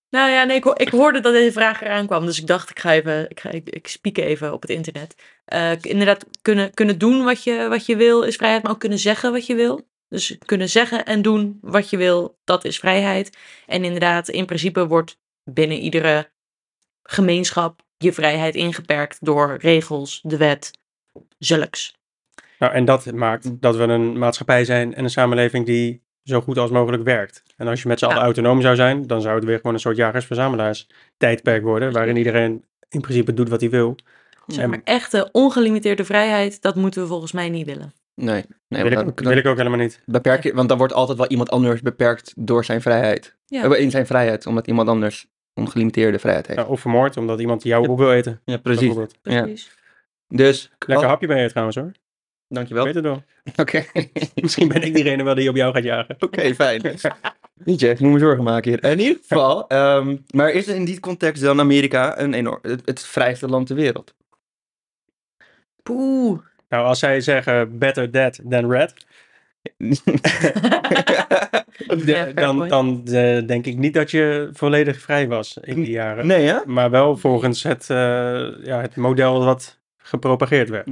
[0.09, 2.25] Nou ja, nee, ik, ho- ik hoorde dat deze vraag eraan kwam.
[2.25, 5.15] Dus ik dacht, ik ga even, ik, ga, ik, ik spiek even op het internet.
[5.45, 8.99] Eh, inderdaad, kunnen, kunnen doen wat je, wat je wil is vrijheid, maar ook kunnen
[8.99, 9.87] zeggen wat je wil.
[10.09, 13.37] Dus kunnen zeggen en doen wat je wil, dat is vrijheid.
[13.65, 16.29] En inderdaad, in principe wordt binnen iedere
[17.03, 20.71] gemeenschap je vrijheid ingeperkt door regels, de wet,
[21.37, 21.97] zulks.
[22.59, 26.57] Nou, en dat maakt dat we een maatschappij zijn en een samenleving die zo goed
[26.57, 27.43] als mogelijk werkt.
[27.57, 29.79] En als je met z'n allen autonoom zou zijn, dan zou het weer gewoon een
[29.79, 33.95] soort jagers-verzamelaars tijdperk worden, waarin iedereen in principe doet wat hij wil.
[34.47, 37.93] Zeg maar echte ongelimiteerde vrijheid, dat moeten we volgens mij niet willen.
[38.21, 40.01] Nee, nee wil, ik, dan wil ik ook helemaal niet.
[40.05, 43.35] beperk je, want dan wordt altijd wel iemand anders beperkt door zijn vrijheid.
[43.45, 43.63] Ja.
[43.63, 46.59] Eh, In zijn vrijheid, omdat iemand anders ongelimiteerde vrijheid heeft.
[46.59, 47.89] Ja, of vermoord, omdat iemand jouw Ja.
[47.89, 48.41] op wil eten.
[48.45, 48.93] Ja, precies.
[49.21, 49.41] Ja.
[49.41, 49.77] Precies.
[50.27, 51.91] Dus, Lekker oh, hapje ben je trouwens hoor.
[52.47, 52.83] dankjewel.
[52.83, 53.23] Weet het wel.
[53.55, 53.85] Oké,
[54.41, 56.15] Misschien ben ik diegene wel die op jou gaat jagen.
[56.25, 56.81] Oké, fijn.
[57.63, 58.83] Niet je, ik moet me zorgen maken hier.
[58.91, 62.81] In ieder geval, ehm, maar is er in die context dan Amerika een enorm, het,
[62.85, 64.13] het vrijste land ter wereld?
[65.83, 66.39] Poeh.
[66.69, 68.93] Nou, als zij zeggen better dead than red,
[72.05, 76.27] de- dan, dan eh, denk ik niet dat je volledig vrij was in die jaren.
[76.27, 76.57] nee, hè?
[76.65, 77.97] Maar wel volgens het, eh,
[78.63, 80.87] ja, het model wat gepropageerd werd.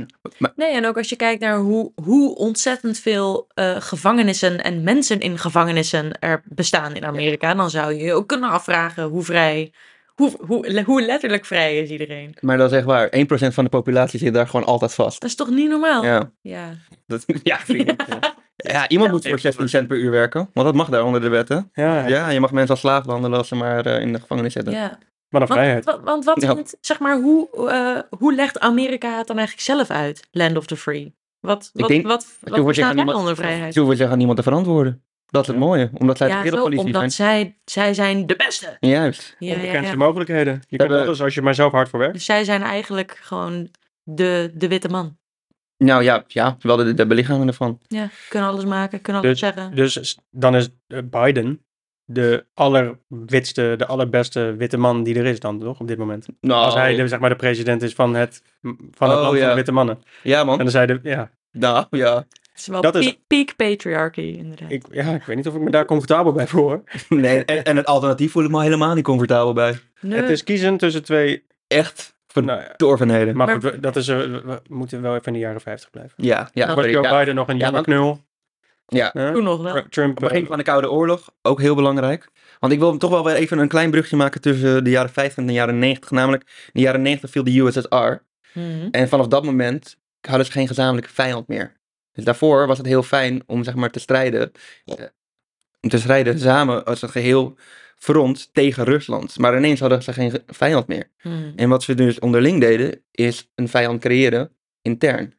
[0.56, 5.20] Nee, en ook als je kijkt naar hoe, hoe ontzettend veel eh, gevangenissen en mensen
[5.20, 9.72] in gevangenissen er bestaan in Amerika, dan zou je je ook kunnen afvragen hoe vrij,
[10.18, 12.36] hoe, hoe, hoe letterlijk vrij is iedereen.
[12.42, 13.10] Maar dat is echt waar.
[13.16, 15.22] 1% van de populatie zit daar gewoon altijd vast.
[15.22, 16.04] Dat is toch niet normaal?
[16.04, 16.70] Ja, Ja.
[17.06, 17.96] dat, ja, vrienden.
[18.56, 20.50] Ja, iemand moet voor 16 cent per uur werken.
[20.54, 21.70] Want dat mag daar onder de wetten.
[21.74, 24.54] Ja, Ja, je mag mensen als slaaf behandelen als ze maar eh, in de gevangenis
[24.54, 24.74] zitten.
[24.74, 24.88] ja.
[25.30, 25.86] wat een Want, vrijheid.
[25.86, 26.54] wa- want wat Ja.
[26.54, 30.28] vindt, zeg maar, hoe, eh, hoe legt Amerika het dan eigenlijk zelf uit?
[30.32, 31.16] Land of the free.
[31.40, 33.74] Wat, wat, denk- wat, Je wat hoeft zich aan niemand- onder vrijheid?
[33.74, 35.04] Ze hoeven zich aan niemand te verantwoorden.
[35.30, 35.64] Dat is het Ja.
[35.64, 35.90] mooie.
[35.94, 37.40] Omdat zij Ja, de wereldpolitie omdat zijn.
[37.42, 38.78] zij, zij zijn de beste.
[38.80, 39.36] Juist.
[39.40, 39.98] Ja, ja, Onbegrensde ja.
[39.98, 40.62] mogelijkheden.
[40.68, 42.14] Je kunt alles als je maar zelf hard voor werkt.
[42.14, 43.70] Dus zij zijn eigenlijk gewoon
[44.04, 45.18] de, de witte man.
[45.78, 47.80] Nou ja, ja wel de, de belichaming ervan.
[47.88, 49.76] Ja, kunnen alles maken, kunnen alles zeggen.
[49.76, 51.62] Dus dan is eh, Biden
[52.10, 56.28] de allerwitste, de allerbeste witte man die er is dan, toch, op dit moment.
[56.42, 58.78] Nou, Als hij de, zeg maar, de president is van het, van
[59.10, 59.50] het Oh, land van ja.
[59.50, 60.04] de witte mannen.
[60.24, 60.58] Ja En man.
[60.58, 62.26] dan zei de, ja, Nou, ja.
[62.58, 64.72] Het is wel dat is- peak, peak patriarchy, inderdaad.
[64.72, 66.84] ik, ja, ik weet niet of ik me daar comfortabel bij voel.
[67.10, 69.80] Nee, en, en het alternatief voel ik me helemaal niet comfortabel bij.
[70.02, 70.20] Nee.
[70.22, 73.36] Het is kiezen tussen twee, Echt nou ja, verdorvenheden.
[73.36, 75.90] maar, Maar- goed, we- dat is, eh, we moeten wel even in de jaren 50
[75.90, 76.14] blijven.
[76.18, 76.76] Ja, ja.
[76.76, 77.20] Was Joe ja.
[77.20, 78.26] Biden nog een jonge knul?
[78.88, 79.10] Ja.
[79.14, 79.32] Huh?
[79.32, 79.84] Toen nog wel.
[79.90, 82.30] Trump, Het begin eh, van de Koude Oorlog, ook heel belangrijk.
[82.60, 85.38] Want ik wil toch wel weer even een klein brugje maken tussen de jaren 50
[85.38, 86.12] en de jaren 90.
[86.12, 87.96] Namelijk, in de jaren 90 viel de USSR.
[88.54, 88.88] Mhm.
[88.92, 91.76] En vanaf dat moment hadden ze geen gezamenlijke vijand meer.
[92.18, 94.52] Dus daarvoor was het heel fijn om zeg maar te strijden.
[94.86, 95.06] eh,
[95.82, 97.56] om te strijden samen als een geheel
[97.96, 99.38] front tegen Rusland.
[99.40, 101.12] Maar ineens hadden ze geen ge- vijand meer.
[101.24, 101.52] Mhm.
[101.56, 104.52] En wat ze dus onderling deden, is een vijand creëren
[104.82, 105.36] intern.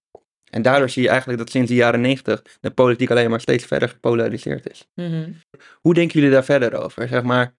[0.50, 3.64] En daardoor zie je eigenlijk dat sinds de jaren 90 de politiek alleen maar steeds
[3.64, 4.88] verder gepolariseerd is.
[4.94, 5.32] Mhm.
[5.80, 7.08] Hoe denken jullie daar verder over?
[7.08, 7.56] Zeg maar,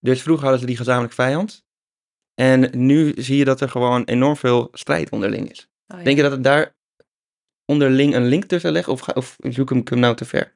[0.00, 1.64] dus vroeger hadden ze die gezamenlijke vijand.
[2.34, 5.68] En nu zie je dat er gewoon enorm veel strijd onderling is.
[5.88, 6.04] Oh, ja.
[6.04, 6.75] Denk je dat het daar
[7.66, 8.88] onderling een link tussen legt?
[8.88, 10.52] Of, ga- of zoek ik hem nou te ver?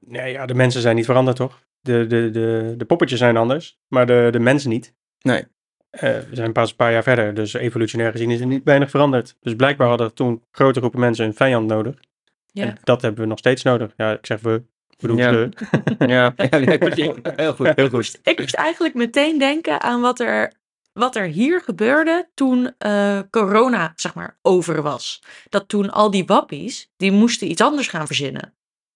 [0.00, 1.62] Nee, ja, de mensen zijn niet veranderd, toch?
[1.80, 4.94] De, de, de, de poppetjes zijn anders, maar de, de mens niet.
[5.20, 5.44] Nee.
[5.90, 8.90] Eh, we zijn pas een paar jaar verder, dus evolutionair gezien is er niet weinig
[8.90, 9.36] veranderd.
[9.40, 11.94] Dus blijkbaar hadden toen grote groepen mensen een vijand nodig.
[12.52, 12.64] Ja.
[12.64, 13.92] En dat hebben we nog steeds nodig.
[13.96, 14.62] Ja, ik zeg we,
[14.98, 15.30] bedoel Ja.
[15.98, 16.58] Ja, ja,
[17.36, 18.20] heel goed, heel goed.
[18.22, 20.52] Ik moest eigenlijk meteen denken aan wat er
[20.94, 25.22] wat er hier gebeurde toen eh, corona, zeg maar, over was.
[25.48, 28.54] Dat toen al die wappies, die moesten iets anders gaan verzinnen.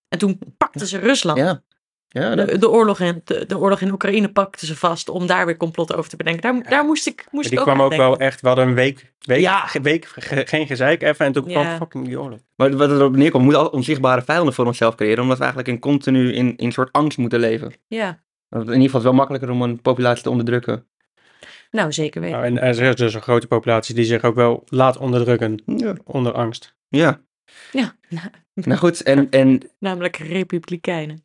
[0.08, 1.38] En toen pakten ze Rusland.
[1.38, 1.62] Ja.
[2.10, 5.26] Ja, dat- De, de, oorlog in, de, de oorlog in Oekraïne pakten ze vast om
[5.26, 6.42] daar weer complotten over te bedenken.
[6.42, 8.74] Daar, daar moest ik, moest die ik ook kwam ook wel echt, we hadden een
[8.74, 9.68] week, week, Ja.
[9.82, 12.38] week ge- geen gezeik even en toen kwam fucking die oorlog.
[12.56, 15.80] Maar wat erop neerkomt, we moeten onzichtbare vijanden voor onszelf creëren, omdat we eigenlijk in
[15.80, 17.72] continu in, in een soort angst moeten leven.
[17.86, 18.08] Ja,
[18.50, 20.86] In ieder geval is het wel makkelijker om een populatie te onderdrukken.
[21.70, 22.36] Nou zeker weten.
[22.40, 25.94] Nou, en er is dus een grote populatie die zich ook wel laat onderdrukken Ja.
[26.04, 26.76] onder angst.
[26.88, 27.20] Ja.
[27.72, 27.94] Ja,
[28.54, 31.24] Nou goed, en, en namelijk republikeinen.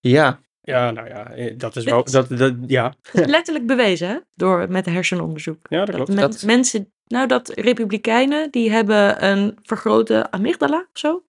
[0.00, 4.08] ja, Ja, nou ja, eh, dat is wel, dat, dat, ja, Dat is letterlijk bewezen,
[4.08, 4.18] hè?
[4.34, 5.58] Door, met hersenonderzoek.
[5.68, 6.08] ja, dat klopt.
[6.10, 11.22] men- Dat- Mensen, nou dat republikeinen, die hebben een vergrote amygdala of zo.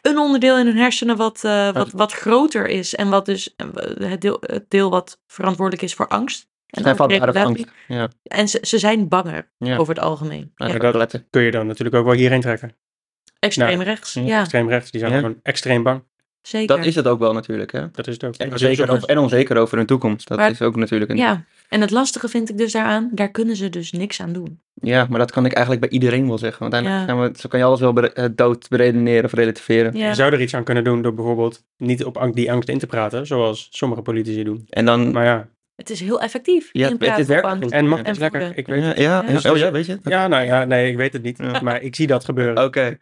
[0.00, 2.94] Een onderdeel in hun hersenen wat, eh, wat, wat groter is.
[2.94, 3.66] En wat dus eh,
[4.10, 6.48] het deel, het deel wat verantwoordelijk is voor angst.
[6.70, 7.40] En zijn voor regulatie.
[7.40, 7.64] angst.
[7.88, 9.76] Ja, En ze, ze zijn banger Ja.
[9.76, 10.52] over het algemeen.
[10.56, 10.92] nou, Ja.
[10.92, 12.72] dat kun je dan natuurlijk ook wel hierheen trekken.
[13.38, 15.18] Extreem Nou, rechts, ja, ja, Extreem rechts, die zijn Ja.
[15.18, 16.02] gewoon extreem bang.
[16.42, 16.76] zeker.
[16.76, 17.90] Dat is het ook wel natuurlijk, hè.
[17.90, 18.34] Dat is het ook.
[18.34, 20.28] En, zeker over, en onzeker over hun toekomst.
[20.28, 21.16] Dat Maar- is ook natuurlijk een...
[21.16, 24.60] Ja, en het lastige vind ik dus daaraan, daar kunnen ze dus niks aan doen.
[24.74, 26.60] Ja, maar dat kan ik eigenlijk bij iedereen wel zeggen.
[26.60, 27.16] Want uiteindelijk Ja.
[27.22, 29.96] gaan we, zo kan je alles wel bere- eh, dood beredeneren of relativeren.
[29.96, 30.08] Ja.
[30.08, 32.78] Je zou er iets aan kunnen doen door bijvoorbeeld niet op ang- die angst in
[32.78, 34.66] te praten, zoals sommige politici doen.
[34.68, 35.12] En dan...
[35.12, 36.68] Maar ja, Het is heel effectief.
[36.72, 37.70] Ja, het- het werkt goed.
[37.72, 38.52] en mag is lekker.
[38.58, 38.98] Ik weet ja, het.
[38.98, 39.38] ja, Ja.
[39.42, 39.98] ja, oh ja, weet je?
[40.02, 41.38] Ja, nou ja, nee, ik weet het niet.
[41.38, 41.60] Ja.
[41.62, 42.64] Maar ik zie dat gebeuren.
[42.64, 42.98] Oké,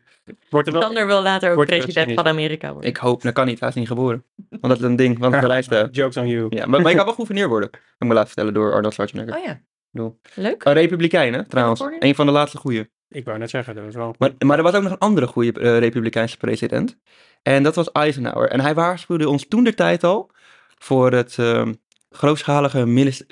[0.51, 0.83] Wordt er wel...
[0.83, 2.91] Sander wil later ook Wordt president van Amerika worden.
[2.91, 4.25] ik hoop, dat kan niet, hij is niet geboren.
[4.49, 5.73] Want dat is een ding, want de lijst...
[5.73, 6.47] eh, Jokes on you.
[6.51, 7.69] Ja, maar, maar ik kan wel gouverneur worden.
[7.73, 9.37] Heb ik me laten vertellen door Arnold Schwarzenegger.
[9.37, 9.61] Oh ja,
[9.91, 10.65] bedoel- leuk.
[10.65, 11.83] Een republikein, hè, trouwens.
[11.99, 12.91] Een van de laatste goeie.
[13.09, 14.15] Ik wou net zeggen, dat was wel...
[14.19, 16.97] Maar, maar er was ook nog een andere goede eh, republikeinse president.
[17.43, 18.49] En dat was Eisenhower.
[18.51, 20.31] En hij waarschuwde ons toen de tijd al
[20.79, 21.73] voor het ehm,
[22.15, 22.87] grootschalige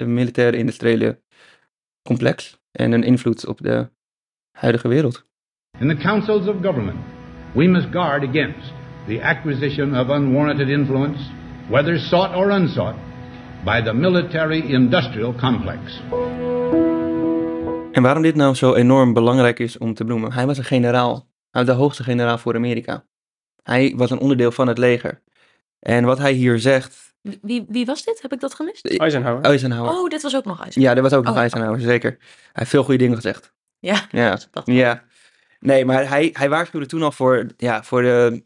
[0.05, 1.21] militaire industriële
[2.03, 2.61] complex.
[2.73, 3.89] En een invloed op de
[4.51, 5.27] huidige wereld.
[5.79, 6.99] In the councils of government,
[7.55, 8.73] we must guard against
[9.07, 11.31] the acquisition of unwarranted influence,
[11.69, 12.97] whether sought or unsought,
[13.65, 16.03] by the military industrial complex.
[17.93, 20.33] En waarom dit nou zo enorm belangrijk is om te benoemen.
[20.33, 21.15] Hij was een generaal.
[21.51, 23.05] Hij was de hoogste generaal voor Amerika.
[23.63, 25.23] Hij was een onderdeel van het leger.
[25.79, 28.23] En wat hij hier zegt, Wie, wie was dit?
[28.23, 28.87] Heb ik dat gemist?
[28.87, 29.43] Eisenhower.
[29.45, 29.93] Eisenhower.
[29.93, 30.97] Oh, dit was ook nog Eisenhower.
[30.97, 31.41] Ja, dat was ook nog Oh.
[31.41, 32.11] Eisenhower, zeker.
[32.21, 33.53] Hij heeft veel goede dingen gezegd.
[33.79, 35.05] Ja, Ja, dat ja.
[35.61, 38.45] Nee, maar hij, hij waarschuwde toen al voor, ja, voor, de,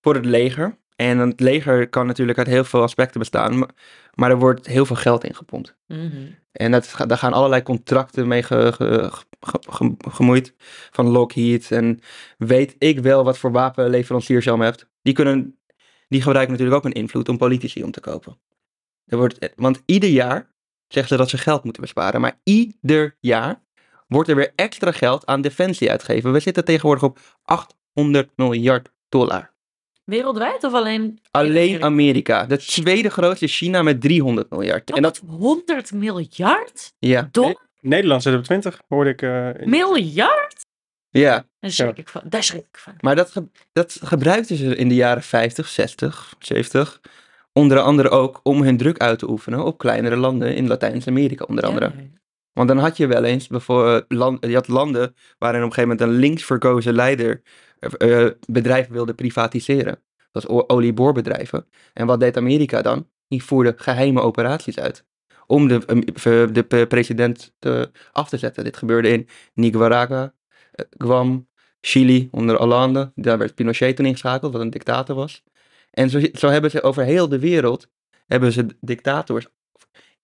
[0.00, 0.78] voor het leger.
[0.96, 3.58] En het leger kan natuurlijk uit heel veel aspecten bestaan.
[3.58, 3.68] Maar,
[4.14, 5.76] maar er wordt heel veel geld in gepompt.
[5.86, 6.26] Mhm.
[6.52, 10.54] En dat, daar gaan allerlei contracten mee ge, ge- ge- ge- gemoeid.
[10.90, 11.70] Van Lockheed.
[11.72, 12.00] En
[12.38, 14.88] weet ik wel wat voor wapenleveranciers je allemaal hebt.
[15.02, 15.58] Die, kunnen,
[16.08, 18.38] die gebruiken natuurlijk ook een invloed om politici om te kopen.
[19.06, 20.50] Er wordt, want ieder jaar
[20.88, 22.20] zeggen ze dat ze geld moeten besparen.
[22.20, 23.62] Maar ieder jaar
[24.08, 26.32] wordt er weer extra geld aan defensie uitgegeven.
[26.32, 29.54] We zitten tegenwoordig op 800 miljard dollar.
[30.04, 31.18] Wereldwijd of alleen?
[31.30, 32.44] Alleen Amerika.
[32.46, 34.90] De tweede grootste is China met 300 miljard.
[34.90, 37.64] En dat, 100 miljard ja, dollar?
[37.80, 39.22] Nederland zit op 20, hoorde ik.
[39.22, 40.65] eh, in- Miljard?
[41.18, 41.46] Ja.
[41.60, 42.22] Daar schrik ik van.
[42.24, 42.94] Daar schrik ik van.
[43.00, 47.00] Maar dat, ge- dat gebruikten ze in de jaren 50, 60, 70.
[47.52, 51.64] Onder andere ook om hun druk uit te oefenen op kleinere landen in Latijns-Amerika, onder
[51.64, 51.84] andere.
[51.86, 52.04] Ja.
[52.52, 55.96] Want dan had je wel eens bijvoorbeeld land, je had landen waarin op een gegeven
[55.96, 57.42] moment een links verkozen leider
[57.78, 59.98] eh, eh, bedrijven wilde privatiseren.
[60.32, 61.66] Dat was olieboorbedrijven.
[61.92, 63.08] En wat deed Amerika dan?
[63.28, 65.04] Die voerde geheime operaties uit.
[65.46, 68.64] Om de, eh, de president te, af te zetten.
[68.64, 70.28] Dit gebeurde in Nicaragua, eh,
[70.90, 71.48] Guam,
[71.80, 73.12] Chili onder Hollande.
[73.14, 75.42] Daar werd Pinochet toen ingeschakeld, wat een dictator was.
[75.90, 77.88] En zo, zo hebben ze over heel de wereld
[78.26, 79.46] hebben ze dictators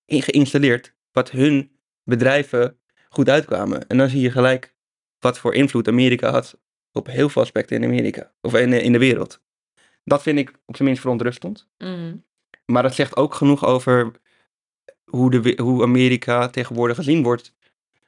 [0.06, 0.94] geïnstalleerd.
[1.12, 1.70] Wat hun
[2.04, 3.88] bedrijven goed uitkwamen.
[3.88, 4.74] En dan zie je gelijk
[5.18, 6.60] wat voor invloed Amerika had
[6.92, 8.32] op heel veel aspecten in Amerika.
[8.40, 9.42] Of in, in de wereld.
[10.04, 11.68] Dat vind ik op zijn minst verontrustend.
[11.78, 12.16] Mhm.
[12.64, 14.12] Maar dat zegt ook genoeg over
[15.04, 17.54] hoe, de, hoe Amerika tegenwoordig gezien wordt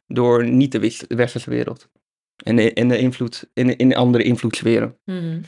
[0.07, 1.89] door niet de westerse wereld.
[2.37, 4.99] En de, en de invloed in, in andere invloedssferen.
[5.05, 5.41] Mhm.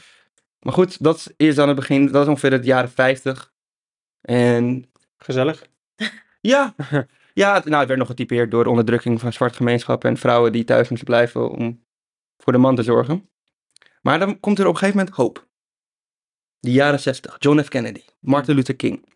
[0.61, 2.07] Maar goed, dat is dan het begin.
[2.07, 3.53] Dat is ongeveer het jaren 50.
[4.21, 5.67] En Gezellig.
[6.41, 6.75] ja,
[7.35, 10.53] ja het- nou, het werd nog getypeerd door de onderdrukking van zwarte gemeenschappen en vrouwen
[10.53, 11.85] die thuis moesten blijven om
[12.37, 13.31] voor de man te zorgen.
[14.03, 15.49] Maar dan komt er op een gegeven moment hoop.
[16.59, 17.69] De jaren 60, John F.
[17.69, 19.15] Kennedy, Martin Luther King.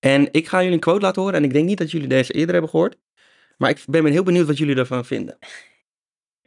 [0.00, 2.32] En ik ga jullie een quote laten horen en ik denk niet dat jullie deze
[2.32, 2.96] eerder hebben gehoord.
[3.56, 5.38] Maar ik ben heel benieuwd wat jullie ervan vinden.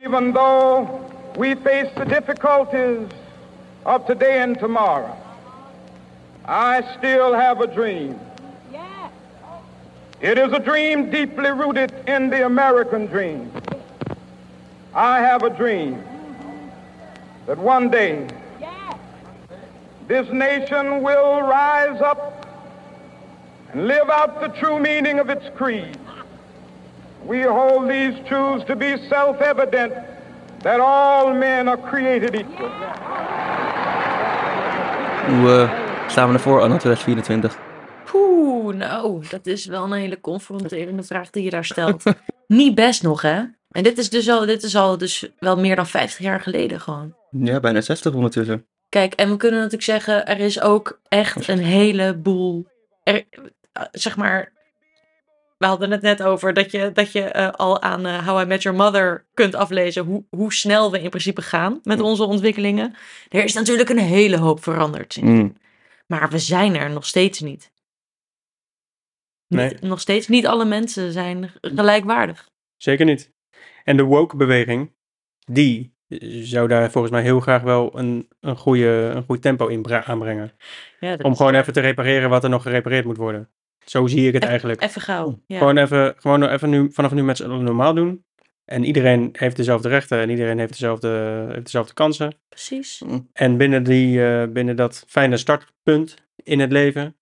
[0.04, 3.10] Even though we face the difficulties
[3.84, 5.18] of today and tomorrow,
[6.46, 8.20] I still have a dream.
[10.22, 13.52] It is a dream deeply rooted in the American dream.
[14.94, 16.04] I have a dream
[17.48, 18.28] that one day
[20.08, 22.46] this nation will rise up
[23.72, 25.98] and live out the true meaning of its creed.
[27.28, 29.94] We hold these truths to be self evident
[30.62, 32.70] that all men are created equal.
[35.28, 37.58] Hoe eh, staan we ervoor anno 2024?
[38.06, 42.04] Poeh, nou, dat is wel een hele confronterende vraag die je daar stelt.
[42.48, 43.44] Niet best nog, hè?
[43.72, 46.80] En dit is dus al, dit is al dus wel meer dan 50 jaar geleden
[46.80, 47.16] gewoon.
[47.32, 48.66] Ja, bijna 60 ondertussen.
[48.90, 52.68] Kijk, en we kunnen natuurlijk zeggen, er is ook echt een heleboel,
[53.04, 53.24] er,
[53.72, 54.52] eh, zeg maar,
[55.58, 58.46] we hadden het net over dat je, dat je eh, al aan eh, How I
[58.46, 62.96] Met Your Mother kunt aflezen hoe, hoe snel we in principe gaan met onze ontwikkelingen.
[63.30, 65.22] Er is natuurlijk een hele hoop veranderd.
[65.22, 65.56] Mm.
[66.08, 67.72] Maar we zijn er nog steeds niet.
[69.48, 69.70] Nee.
[69.70, 72.50] Niet- Nog steeds niet alle mensen zijn gelijkwaardig.
[72.78, 73.32] Zeker niet.
[73.84, 74.92] En de woke-beweging,
[75.52, 75.96] die
[76.42, 80.52] zou daar volgens mij heel graag wel een, een, goede, een goed tempo in aanbrengen.
[81.00, 83.50] Ja, Om is- gewoon even te repareren wat er nog gerepareerd moet worden.
[83.90, 84.82] Zo zie ik het eigenlijk.
[84.82, 85.40] Even gauw.
[85.48, 85.58] Ja.
[85.58, 88.26] Gewoon even, gewoon even nu, vanaf nu met z'n allen normaal doen.
[88.66, 92.34] En iedereen heeft dezelfde rechten en iedereen heeft dezelfde, heeft dezelfde kansen.
[92.50, 93.04] Precies.
[93.34, 97.18] En binnen, die, eh, binnen dat fijne startpunt in het leven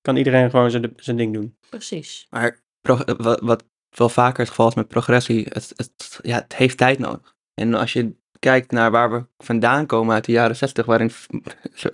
[0.00, 1.56] kan iedereen gewoon zijn, zijn ding doen.
[1.70, 2.26] Precies.
[2.30, 6.76] Maar wat, wat wel vaker het geval is met progressie, het, het, ja, het heeft
[6.76, 7.34] tijd nodig.
[7.54, 11.10] En als je kijkt naar waar we vandaan komen uit de jaren 60, waarin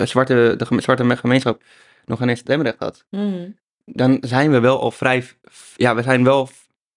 [0.04, 1.62] zwarte, de zwarte gemeenschap
[2.04, 3.50] nog geen eens stemrecht had, Mhm.
[3.84, 5.24] Dan zijn we wel al vrij,
[5.76, 6.48] ja, we zijn wel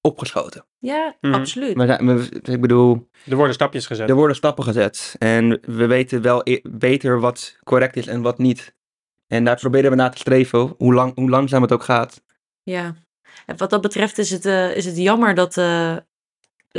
[0.02, 0.66] opgeschoten.
[0.80, 1.34] Ja, Mhm.
[1.34, 1.76] absoluut.
[1.78, 4.10] We zijn, we- ik bedoel, Er worden stapjes gezet.
[4.10, 8.38] er worden stappen gezet en we weten wel e- beter wat correct is en wat
[8.38, 8.74] niet.
[9.28, 12.22] En daar proberen we naar te streven, hoe, lang, hoe langzaam het ook gaat.
[12.64, 12.96] Ja.
[13.46, 15.58] En wat dat betreft is het, eh, is het jammer dat.
[15.58, 15.96] eh,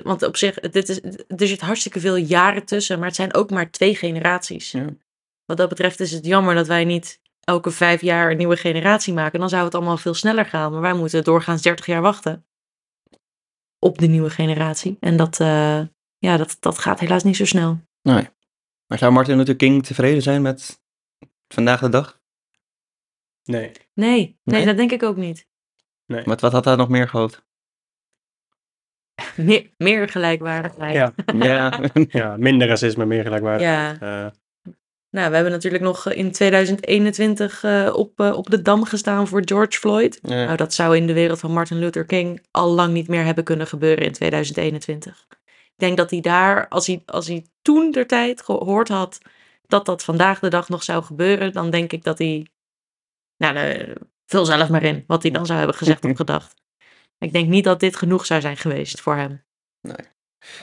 [0.02, 1.00] want op zich, dit is,
[1.36, 4.70] er zit hartstikke veel jaren tussen, maar het zijn ook maar twee generaties.
[4.70, 4.86] Ja.
[5.44, 9.14] Wat dat betreft is het jammer dat wij niet elke vijf jaar een nieuwe generatie
[9.14, 9.40] maken.
[9.40, 10.72] Dan zou het allemaal veel sneller gaan.
[10.72, 12.46] Maar wij moeten doorgaans 30 jaar wachten
[13.78, 14.96] op de nieuwe generatie.
[15.00, 15.80] En dat, eh,
[16.18, 17.80] ja, dat, dat gaat helaas niet zo snel.
[18.02, 18.28] Nee.
[18.87, 20.82] Maar zou Martin Luther King tevreden zijn met
[21.48, 22.20] vandaag de dag?
[23.44, 23.72] Nee.
[23.94, 24.64] Nee, nee, Nee?
[24.64, 25.48] dat denk ik ook niet.
[26.06, 27.44] Wat, wat had hij nog meer gehoopt?
[29.37, 30.94] Meer, meer gelijkwaardigheid.
[30.94, 31.12] Ja.
[31.38, 31.80] Ja,
[32.20, 34.00] ja, minder racisme, meer gelijkwaardigheid.
[34.00, 34.24] Ja.
[34.26, 34.32] Eh,
[35.16, 39.42] Nou, we hebben natuurlijk nog in 2021 eh, op, eh, op de dam gestaan voor
[39.44, 40.18] George Floyd.
[40.22, 40.44] ja.
[40.44, 43.44] Nou, dat zou in de wereld van Martin Luther King al lang niet meer hebben
[43.44, 45.26] kunnen gebeuren in 2021.
[45.31, 49.18] Ik denk dat hij daar, als hij, als hij toen der tijd gehoord had
[49.66, 52.46] dat dat vandaag de dag nog zou gebeuren, dan denk ik dat hij,
[53.37, 53.94] nou, eh,
[54.26, 56.55] vul zelf maar in wat hij dan zou hebben gezegd of gedacht.
[57.18, 59.44] Ik denk niet dat dit genoeg zou zijn geweest voor hem.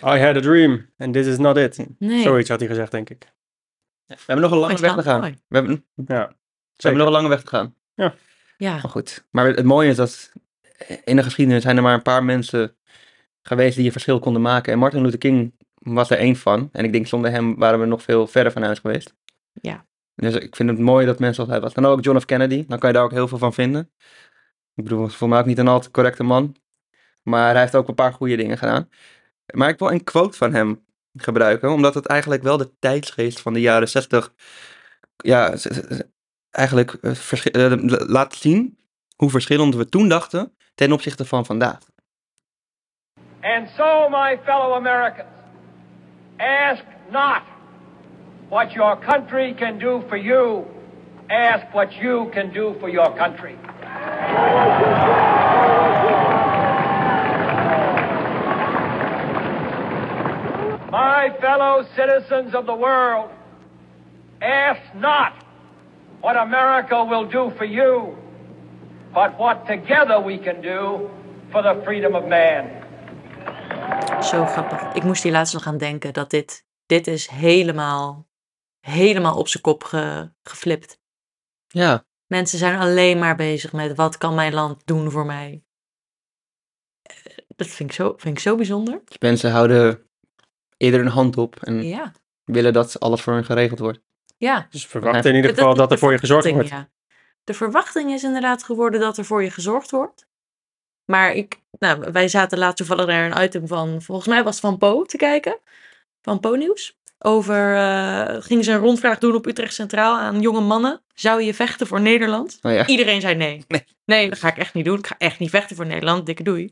[0.04, 1.86] I had a dream and this is not it.
[2.00, 2.22] Nee.
[2.22, 3.32] Zoiets had hij gezegd, denk ik.
[4.08, 5.20] We hebben nog een lange weg te gaan.
[5.20, 5.38] mooi.
[5.48, 6.16] We hebben, we Ja.
[6.20, 6.38] hebben
[6.74, 6.98] Zeker.
[6.98, 7.76] nog een lange weg te gaan.
[7.96, 8.14] Ja,
[8.58, 9.26] Maar goed.
[9.32, 10.32] Maar het mooie is dat
[11.04, 12.76] in de geschiedenis zijn er maar een paar mensen
[13.42, 14.74] geweest die een verschil konden maken.
[14.74, 16.70] En Martin Luther King was er één van.
[16.72, 19.14] En ik denk zonder hem waren we nog veel verder van huis geweest.
[19.62, 19.86] Ja.
[20.16, 21.74] Dus ik vind het mooi dat mensen als hij was.
[21.74, 22.26] Dan ook John F.
[22.26, 22.66] Kennedy.
[22.68, 23.92] Dan kan je daar ook heel veel van vinden.
[24.76, 26.56] Ik bedoel, voor mij ook niet een al te correcte man.
[27.24, 28.90] Maar hij heeft ook een paar goede dingen gedaan.
[29.54, 30.83] Maar ik wil een quote van hem
[31.16, 31.72] gebruiken.
[31.72, 34.34] Omdat het eigenlijk wel de tijdsgeest van de jaren 60
[35.18, 35.54] ja,
[36.52, 38.78] eigenlijk eh, eh, laat zien
[39.16, 41.80] hoe verschillend we toen dachten ten opzichte van vandaag.
[43.42, 45.28] And so, my fellow Americans,
[46.38, 47.42] ask not
[48.50, 50.66] what your country can do for you,
[51.28, 53.56] ask what you can do for your country.
[60.94, 63.30] My fellow citizens of the world,
[64.40, 65.32] ask not
[66.22, 68.16] what America will do for you,
[69.14, 71.10] but what together we can do
[71.50, 72.70] for the freedom of man.
[74.24, 74.94] Zo grappig.
[74.94, 78.28] Ik moest hier laatst nog aan denken dat dit, dit is helemaal,
[78.80, 81.00] helemaal op zijn kop ge, geflipt.
[81.68, 85.64] Ja, Mensen zijn alleen maar bezig met wat kan mijn land doen voor mij.
[87.02, 87.16] Eh,
[87.48, 89.02] Dat vind ik zo, vind ik zo bijzonder.
[89.20, 90.08] mensen houden
[90.84, 92.12] eerder een hand op en Ja,
[92.44, 94.00] willen dat alles voor hen geregeld wordt.
[94.38, 94.68] ja.
[94.70, 96.70] Dus verwacht in ieder Dat- geval dat de er voor je gezorgd wordt.
[96.70, 96.90] ja.
[97.44, 100.28] De verwachting is inderdaad geworden dat er voor je gezorgd wordt.
[101.06, 104.64] Maar ik, nou, wij zaten laatst toevallig naar een item van, volgens mij was het
[104.66, 105.58] van Po te kijken.
[106.22, 106.98] Van Po Nieuws.
[107.26, 111.02] over, eh, gingen ze een rondvraag doen op Utrecht Centraal aan jonge mannen.
[111.14, 112.60] Zou je vechten voor Nederland?
[112.62, 112.88] Oh ja.
[112.88, 113.64] Iedereen zei nee.
[113.68, 113.84] Nee.
[114.06, 114.98] Nee, dat ga ik echt niet doen.
[114.98, 116.26] Ik ga echt niet vechten voor Nederland.
[116.26, 116.72] Dikke doei.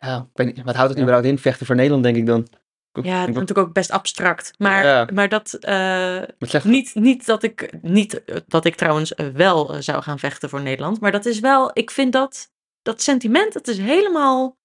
[0.00, 1.38] Ja, ik weet niet, wat houdt het überhaupt in?
[1.38, 2.46] Vechten voor Nederland, denk ik dan.
[2.92, 4.52] Ja, ik- is natuurlijk ook best abstract.
[4.58, 5.08] Maar, Ja.
[5.14, 6.22] maar dat, eh,
[6.62, 11.00] niet, niet, dat ik, niet dat ik trouwens wel eh, zou gaan vechten voor Nederland.
[11.00, 12.50] Maar dat is wel, ik vind dat,
[12.82, 14.58] dat sentiment, dat is helemaal,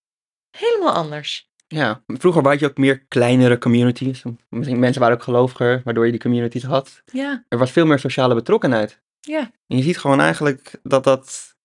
[0.57, 1.49] helemaal anders.
[1.67, 4.23] Ja, vroeger had je ook meer kleinere communities.
[4.49, 7.01] Misschien mensen waren ook geloviger, waardoor je die communities had.
[7.05, 9.01] Ja, Er was veel meer sociale betrokkenheid.
[9.19, 9.51] ja.
[9.67, 11.55] En je ziet gewoon eigenlijk dat dat,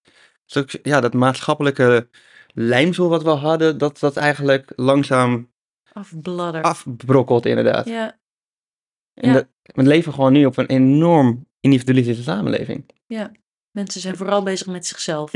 [0.83, 2.09] ja, dat maatschappelijke
[2.55, 5.49] lijmsel wat we hadden, dat dat eigenlijk langzaam
[5.93, 6.63] Afbladder.
[6.63, 7.87] afbrokkelt inderdaad.
[7.89, 8.19] Ja,
[9.15, 9.33] En ja.
[9.35, 12.91] dat, we leven gewoon nu op een enorm individualistische samenleving.
[13.71, 15.33] mensen zijn vooral bezig met zichzelf.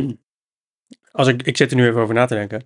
[1.11, 2.65] Als ik, ik zit er nu even over na te denken.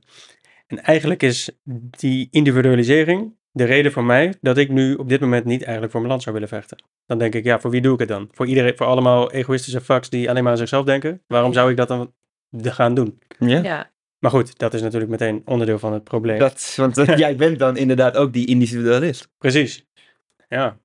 [0.67, 1.51] En eigenlijk is
[1.99, 6.01] die individualisering de reden voor mij dat ik nu op dit moment niet eigenlijk voor
[6.01, 6.85] mijn land zou willen vechten.
[7.07, 8.29] Dan denk ik, ja, voor wie doe ik het dan?
[8.33, 11.23] Voor iedereen, voor allemaal egoïstische fucks die alleen maar aan zichzelf denken?
[11.27, 12.15] Waarom zou ik dat dan
[12.49, 13.19] de- gaan doen?
[13.39, 13.63] Ja.
[13.63, 16.39] Ja, Maar goed, dat is natuurlijk meteen onderdeel van het probleem.
[16.39, 19.29] Dat, want eh, jij bent dan inderdaad ook die individualist.
[19.39, 19.87] Precies.
[20.49, 20.79] Ja.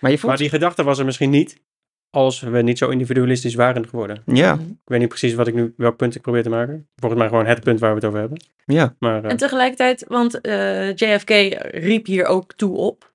[0.00, 0.30] Maar je voelt...
[0.32, 1.64] Maar die gedachte was er misschien niet
[2.10, 4.22] als we niet zo individualistisch waren geworden.
[4.26, 4.52] Ja.
[4.54, 6.88] Ik weet niet precies wat ik nu, welk punt ik probeer te maken.
[6.96, 8.38] Volgens mij gewoon het punt waar we het over hebben.
[8.64, 11.30] ja, Maar eh, En tegelijkertijd, want eh, JFK
[11.70, 13.14] riep hier ook toe op.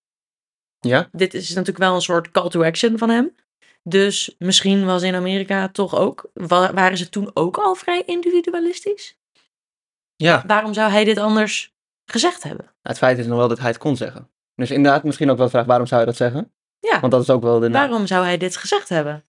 [0.79, 1.09] ja.
[1.11, 3.35] Dit is natuurlijk wel een soort call to action van hem.
[3.83, 9.19] Dus misschien was in Amerika toch ook, wa- waren ze toen ook al vrij individualistisch?
[10.21, 11.73] Ja, Waarom zou hij dit anders
[12.05, 12.65] gezegd hebben?
[12.81, 14.29] het feit is nog wel dat hij het kon zeggen.
[14.55, 16.51] Dus inderdaad, misschien ook wel de vraag, waarom zou je dat zeggen?
[16.79, 17.69] Ja, Want dat is ook wel de...
[17.71, 19.23] waarom zou hij dit gezegd hebben?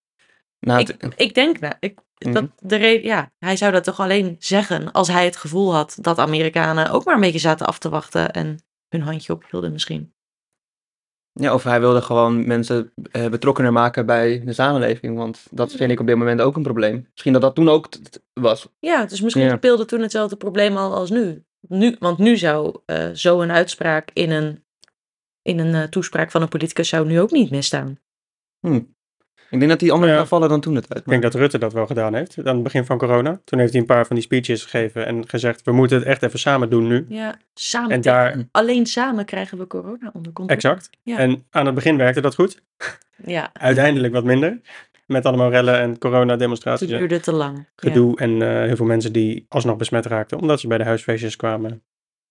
[0.61, 2.33] Nou, Ik, het- ik denk, nou, ik, Mhm.
[2.33, 5.97] dat de reden, ja, hij zou dat toch alleen zeggen als hij het gevoel had
[6.01, 10.15] dat Amerikanen ook maar een beetje zaten af te wachten en hun handje ophielden misschien.
[11.33, 15.17] Ja, of hij wilde gewoon mensen eh, betrokkener maken bij de samenleving.
[15.17, 17.07] Want dat vind ik op dit moment ook een probleem.
[17.11, 17.89] Misschien dat dat toen ook
[18.33, 18.69] was.
[18.79, 19.57] Ja, dus misschien Ja.
[19.57, 21.45] speelde toen hetzelfde probleem al als nu.
[21.69, 24.65] nu want nu zou eh, zo een uitspraak in een,
[25.43, 27.99] in een eh, toespraak van een politicus zou nu ook niet misstaan.
[29.53, 30.27] Ik denk dat die anders Ja.
[30.27, 32.85] vallen dan toen het ik denk dat Rutte dat wel gedaan heeft aan het begin
[32.85, 33.41] van corona.
[33.45, 36.23] Toen heeft hij een paar van die speeches gegeven en gezegd, we moeten het echt
[36.23, 37.07] even samen doen nu.
[37.09, 37.91] Ja, samen.
[37.91, 40.53] En daar, Alleen samen krijgen we corona onder controle.
[40.61, 40.91] exact.
[41.03, 41.19] Ja.
[41.19, 42.63] En aan het begin werkte dat goed.
[43.27, 44.61] Ja, Uiteindelijk wat minder.
[45.07, 46.91] Met allemaal rellen en corona-demonstraties.
[46.91, 47.57] het duurde te lang.
[47.57, 47.65] Ja.
[47.77, 50.39] gedoe en eh, heel veel mensen die alsnog besmet raakten.
[50.39, 51.83] Omdat ze bij de huisfeestjes kwamen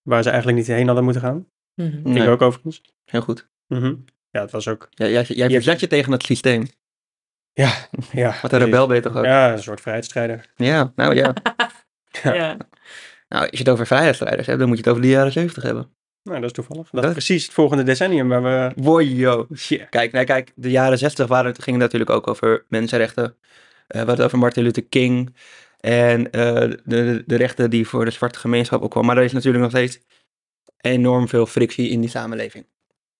[0.02, 1.46] waar ze eigenlijk niet heen hadden moeten gaan.
[1.76, 2.82] Vind Nee, ik ook overigens.
[3.04, 3.48] heel goed.
[3.66, 3.94] Mhm.
[4.30, 4.88] Ja, het was ook...
[4.90, 6.66] Ja, jij jij Je- verzet je tegen het systeem.
[7.52, 7.72] Ja,
[8.12, 8.34] ja.
[8.42, 9.24] Wat een rebel ben je toch ook?
[9.24, 10.50] Ja, een soort vrijheidsstrijder.
[10.56, 11.32] Ja, nou ja.
[12.22, 12.34] Ja.
[12.34, 12.56] Ja.
[13.28, 15.62] Nou, als je het over vrijheidsstrijders hebt, dan moet je het over de jaren zeventig
[15.62, 15.90] hebben.
[16.22, 16.90] Nou, dat is toevallig.
[16.90, 18.72] Dat Dat- is precies het volgende decennium waar we...
[18.82, 19.46] Wojo.
[19.56, 19.88] Shit.
[19.88, 23.24] Kijk, nee, kijk, de jaren zestig waren, gingen natuurlijk ook over mensenrechten.
[23.24, 23.32] Eh
[23.86, 25.34] we hadden het over Martin Luther King.
[25.80, 29.08] En eh, de, de, de rechten die voor de zwarte gemeenschap opkwamen.
[29.08, 30.00] Maar er is natuurlijk nog steeds
[30.80, 32.66] enorm veel frictie in die samenleving.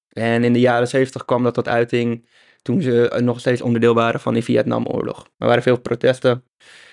[0.09, 2.29] En in de jaren zeventig kwam dat tot uiting
[2.63, 5.27] toen ze eh, nog steeds onderdeel waren van die Vietnamoorlog.
[5.39, 6.45] Er waren veel protesten.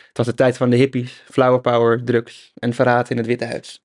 [0.07, 3.45] Het was de tijd van de hippies, flower power, drugs en verraad in het Witte
[3.45, 3.83] Huis.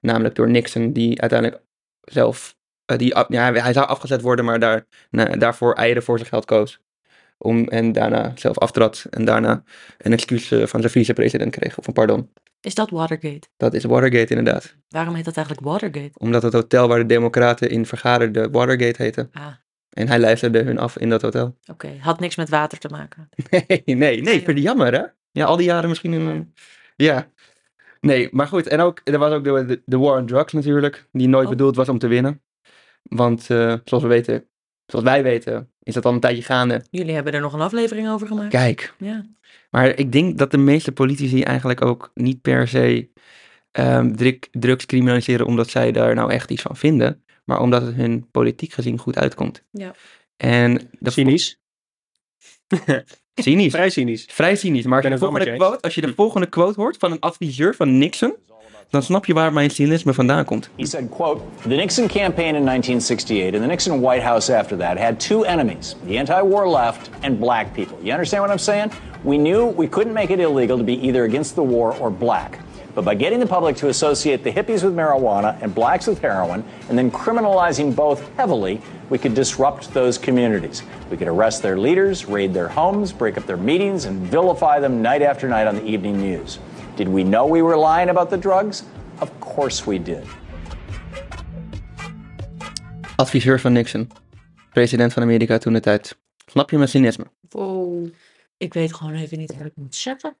[0.00, 1.62] Namelijk door Nixon, die uiteindelijk
[2.00, 4.86] zelf, eh, die, ja, hij zou afgezet worden, maar daar,
[5.38, 6.80] daarvoor eieren voor zijn geld koos.
[7.38, 9.62] Om, en daarna zelf aftrad en daarna
[9.98, 12.30] een excuus eh, van zijn vicepresident kreeg, of een pardon.
[12.60, 13.48] Is dat Watergate?
[13.56, 14.76] Dat is Watergate inderdaad.
[14.88, 16.10] Waarom heet dat eigenlijk Watergate?
[16.18, 19.28] Omdat het hotel waar de democraten in vergaderden Watergate heette.
[19.32, 19.46] Ah,
[19.92, 21.56] En hij luisterde hun af in dat hotel.
[21.72, 21.96] oké.
[22.00, 23.28] Had niks met water te maken.
[23.50, 25.02] Nee, nee, nee, jammer hè?
[25.30, 26.54] Ja, al die jaren misschien in een...
[26.96, 27.30] Ja.
[28.00, 28.66] Nee, maar goed.
[28.66, 31.50] En ook, er was ook de, de, war on drugs natuurlijk, die nooit Oh.
[31.50, 32.42] bedoeld was om te winnen.
[33.02, 34.44] Want eh, zoals we weten,
[34.86, 36.82] zoals wij weten, is dat al een tijdje gaande.
[36.90, 38.48] Jullie hebben er nog een aflevering over gemaakt.
[38.48, 39.24] Kijk, Ja.
[39.70, 43.10] maar ik denk dat de meeste politici eigenlijk ook niet per se
[44.12, 47.21] druk, drugs criminaliseren omdat zij daar nou echt iets van vinden.
[47.44, 49.62] Maar omdat het hun politiek gezien goed uitkomt.
[49.70, 49.94] Ja.
[50.36, 51.60] En de Cynisch.
[53.34, 53.72] cynisch.
[53.72, 54.26] Vrij cynisch.
[54.30, 56.96] Vrij cynisch, maar als Ik je, de volgende quote, als je de volgende quote hoort
[56.96, 58.36] van een adviseur van Nixon,
[58.90, 60.70] dan snap je waar mijn cynisme vandaan komt.
[60.76, 64.98] He said, quote, the Nixon campaign in 1968 and the Nixon White House after that
[64.98, 67.96] had two enemies, the anti-war left and black people.
[68.00, 68.90] You understand what I'm saying?
[69.24, 72.58] We knew we couldn't make it illegal to be either against the war or black.
[72.94, 76.64] But by getting the public to associate the hippies with marijuana and blacks with heroin,
[76.88, 80.82] and then criminalizing both heavily, we could disrupt those communities.
[81.10, 85.00] We could arrest their leaders, raid their homes, break up their meetings, and vilify them
[85.02, 86.58] night after night on the evening news.
[86.96, 88.84] Did we know we were lying about the drugs?
[89.20, 90.26] Of course we did.
[93.18, 94.10] Adviseur van Nixon.
[94.72, 96.18] president van Amerika toen de tijd.
[96.46, 97.24] Snap je mijn cynisme?
[97.48, 98.08] Wow.
[98.56, 100.36] Ik weet gewoon even niet wat ik moet zeggen.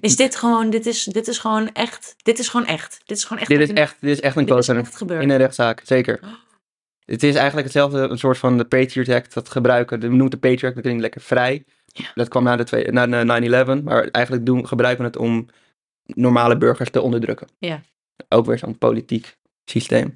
[0.00, 3.00] Is dit gewoon, dit is, dit is gewoon echt, dit is gewoon echt.
[3.04, 3.50] Dit is gewoon echt.
[3.50, 6.20] Dit is echt, dit is echt een dit is quote in een rechtszaak, zeker.
[7.04, 10.00] Het is eigenlijk hetzelfde, een soort van de Patriot Act, dat gebruiken.
[10.00, 11.64] We noemen het de Patriot Act, dat klinkt lekker vrij.
[12.14, 15.46] Dat kwam na de, twee- na de 9-11, maar eigenlijk doen, gebruiken we het om
[16.04, 17.48] normale burgers te onderdrukken.
[17.58, 17.80] Ja.
[18.28, 20.14] Ook weer zo'n politiek systeem.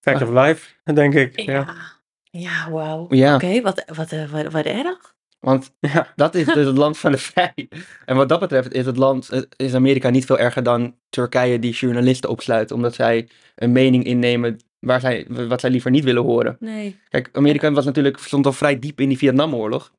[0.00, 1.40] Fact of life, denk ik.
[1.40, 1.52] Ja.
[1.52, 2.00] Ja.
[2.30, 3.06] Ja, wauw.
[3.08, 3.34] Ja.
[3.34, 5.14] Oké, wat, wat, eh, wat, wat erg.
[5.42, 6.12] Want Ja.
[6.16, 7.68] dat is dus het land van de vrij.
[8.04, 11.58] En wat dat betreft is het land, eh, is Amerika niet veel erger dan Turkije
[11.58, 16.22] die journalisten opsluit, omdat zij een mening innemen waar zij, wat zij liever niet willen
[16.22, 16.56] horen.
[16.60, 16.98] Nee.
[17.08, 19.92] Kijk, Amerika was natuurlijk, stond al vrij diep in die Vietnamoorlog.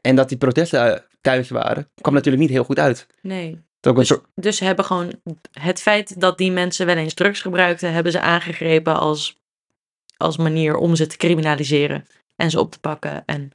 [0.00, 3.06] En dat die protesten eh, thuis waren, kwam natuurlijk niet heel goed uit.
[3.20, 3.60] Nee.
[3.80, 5.12] Dus, soort, dus ze hebben gewoon
[5.50, 9.42] het feit dat die mensen wel eens drugs gebruikten, hebben ze aangegrepen als,
[10.16, 12.06] als manier om ze te criminaliseren
[12.36, 13.22] en ze op te pakken.
[13.26, 13.52] En,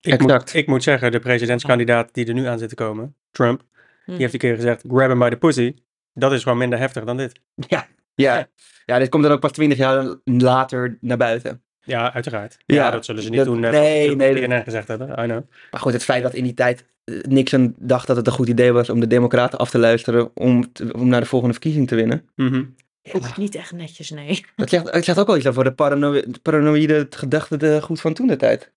[0.00, 0.54] Ik, moet, Exact.
[0.54, 3.62] ik moet zeggen, de presidentskandidaat die er nu aan zit te komen, Trump,
[4.04, 4.10] hm.
[4.10, 5.74] die heeft een keer gezegd, grab him by the pussy.
[6.14, 7.40] Dat is gewoon minder heftig dan dit.
[7.68, 8.48] ja, ja,
[8.84, 11.60] ja, dit komt dan ook pas twintig jaar later naar buiten.
[11.80, 12.56] Ja, uiteraard.
[12.66, 13.60] Ja, Ja, dat zullen ze niet dat- doen.
[13.60, 15.08] net nee, wat nee, de dat- PNR gezegd hebben.
[15.08, 15.42] I know.
[15.70, 18.48] Maar goed, het feit dat in die tijd eh, Nixon dacht dat het een goed
[18.48, 21.88] idee was om de democraten af te luisteren om, te- om naar de volgende verkiezing
[21.88, 22.28] te winnen.
[22.34, 22.64] Mhm.
[23.12, 24.44] Ook niet echt netjes, nee.
[24.56, 28.26] Dat zegt, het zegt ook wel iets over de parano paranoïde gedachte goed van toen
[28.26, 28.72] de tijd.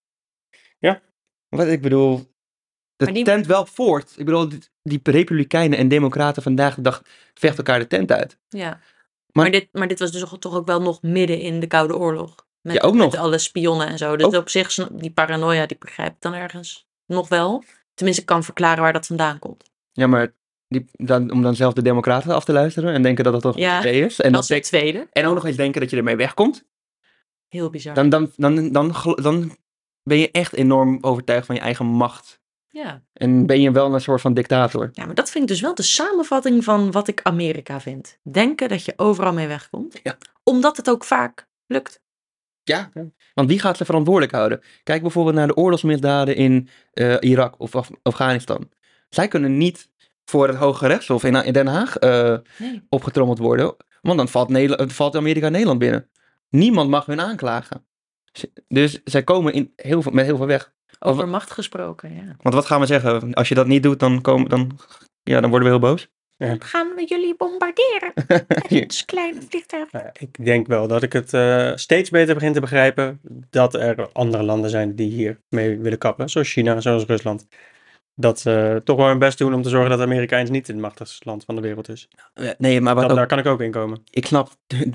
[0.79, 1.01] Ja.
[1.49, 2.27] Wat ik bedoel,
[2.95, 4.13] die- tent wel voort.
[4.17, 7.01] Ik bedoel, die, die republikeinen en democraten vandaag de dag
[7.33, 8.37] vechten elkaar de tent uit.
[8.49, 8.69] Ja.
[8.69, 8.79] Maar-
[9.31, 12.47] Maar, dit, maar dit was dus toch ook wel nog midden in de Koude Oorlog.
[12.61, 13.11] Met, Ja, ook nog.
[13.11, 14.15] Met alle spionnen en zo.
[14.17, 14.33] Dus Ook.
[14.33, 17.63] op zich, die paranoia, die begrijp ik dan ergens nog wel.
[17.93, 19.71] Tenminste, ik kan verklaren waar dat vandaan komt.
[19.91, 20.33] Ja, maar
[20.67, 23.55] die, dan, om dan zelf de democraten af te luisteren en denken dat dat toch
[23.55, 24.17] een Ja, idee is.
[24.19, 25.07] En, dan dat is het tweede.
[25.11, 26.65] en ook nog eens denken dat je ermee wegkomt.
[27.47, 27.93] Heel bizar.
[27.95, 29.57] Dan, dan, dan, dan, gel- dan
[30.09, 32.39] ben je echt enorm overtuigd van je eigen macht.
[32.69, 33.01] Ja.
[33.13, 34.89] En ben je wel een soort van dictator.
[34.91, 38.19] ja, maar dat vind ik dus wel de samenvatting van wat ik Amerika vind.
[38.31, 39.99] Denken dat je overal mee wegkomt.
[40.03, 40.17] Ja.
[40.43, 42.01] Omdat het ook vaak lukt.
[42.63, 42.89] Ja,
[43.33, 44.61] want wie gaat ze verantwoordelijk houden?
[44.83, 48.69] Kijk bijvoorbeeld naar de oorlogsmisdaden in eh, Irak of Af- Afghanistan.
[49.09, 49.89] Zij kunnen niet
[50.25, 52.85] voor het Hoge Rechtshof in, in Den Haag eh, Nee.
[52.89, 56.09] opgetrommeld worden, want dan valt, Nederland, valt Amerika Nederland binnen.
[56.49, 57.85] Niemand mag hun aanklagen.
[58.67, 60.73] Dus zij komen in heel veel, met heel veel weg.
[60.99, 62.35] Over Of- macht gesproken, ja.
[62.41, 63.33] Want wat gaan we zeggen?
[63.33, 64.79] Als je dat niet doet, dan, komen, dan,
[65.23, 66.07] ja, dan worden we heel boos.
[66.37, 68.13] Dan gaan we jullie bombarderen.
[68.27, 68.43] Ja.
[68.45, 69.91] Het is kleine vliegtuig.
[69.91, 73.19] Nou ja, ik denk wel dat ik het eh, steeds beter begin te begrijpen
[73.49, 76.29] dat er andere landen zijn die hier mee willen kappen.
[76.29, 77.47] Zoals China, zoals Rusland.
[78.21, 80.77] Dat ze toch wel hun best doen om te zorgen dat Amerika eens niet het
[80.77, 82.07] machtigste land van de wereld is.
[82.33, 84.01] Eh, Nee, maar wat Dat, ook- daar kan ik ook in komen.
[84.09, 84.49] ik snap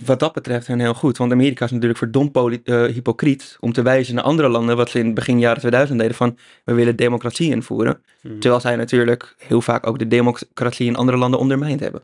[0.05, 1.16] wat dat betreft hen heel goed.
[1.16, 4.99] Want Amerika is natuurlijk verdomd eh, hypocriet om te wijzen naar andere landen wat ze
[4.99, 8.03] in begin jaren 2000 deden van we willen democratie invoeren.
[8.22, 8.39] Mhm.
[8.39, 12.03] Terwijl zij natuurlijk heel vaak ook de democratie in andere landen ondermijnd hebben.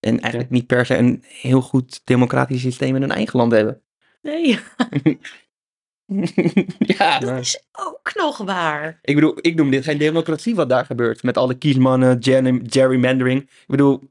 [0.00, 3.80] En eigenlijk niet per se een heel goed democratisch systeem in hun eigen land hebben.
[4.22, 4.58] Nee,
[6.98, 8.98] ja, dat is ook nog waar.
[9.02, 11.22] ik bedoel, ik noem dit geen democratie wat daar gebeurt.
[11.22, 13.40] Met alle kiesmannen, gerry- gerrymandering.
[13.42, 14.02] Ik bedoel,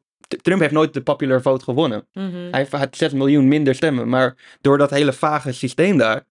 [0.42, 2.08] Trump heeft nooit de popular vote gewonnen.
[2.14, 2.48] Mhm.
[2.52, 6.26] Hij had 6 miljoen minder stemmen, maar door dat hele vage systeem daar,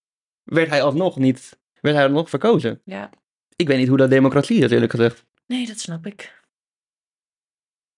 [0.45, 2.81] werd hij alsnog niet, werd hij alsnog verkozen.
[2.85, 3.11] Ja.
[3.57, 5.25] Ik weet niet hoe dat democratie is, eerlijk gezegd.
[5.47, 6.43] Nee, dat snap ik.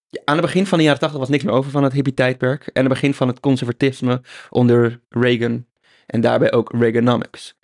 [0.09, 2.61] Ja, aan het begin van de jaren 80 was niks meer over van het hippie-tijdperk.
[2.67, 5.67] En aan het begin van het conservatisme onder Reagan.
[6.07, 7.57] En daarbij ook Reaganomics.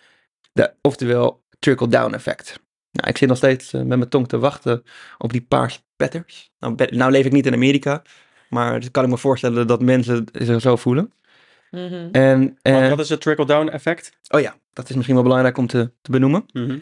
[0.53, 2.61] De, oftewel trickle-down effect.
[2.91, 4.83] Nou, ik zit nog steeds eh, met mijn tong te wachten
[5.19, 6.51] op die paar spetters.
[6.59, 8.03] Nou, nou leef ik niet in Amerika,
[8.49, 11.13] maar dus kan ik me voorstellen dat mensen zich zo voelen.
[11.71, 12.09] Mhm.
[12.13, 14.13] En, eh, wat is het trickle-down effect?
[14.29, 16.45] oh ja, dat is misschien wel belangrijk om te, te benoemen.
[16.53, 16.79] Mhm.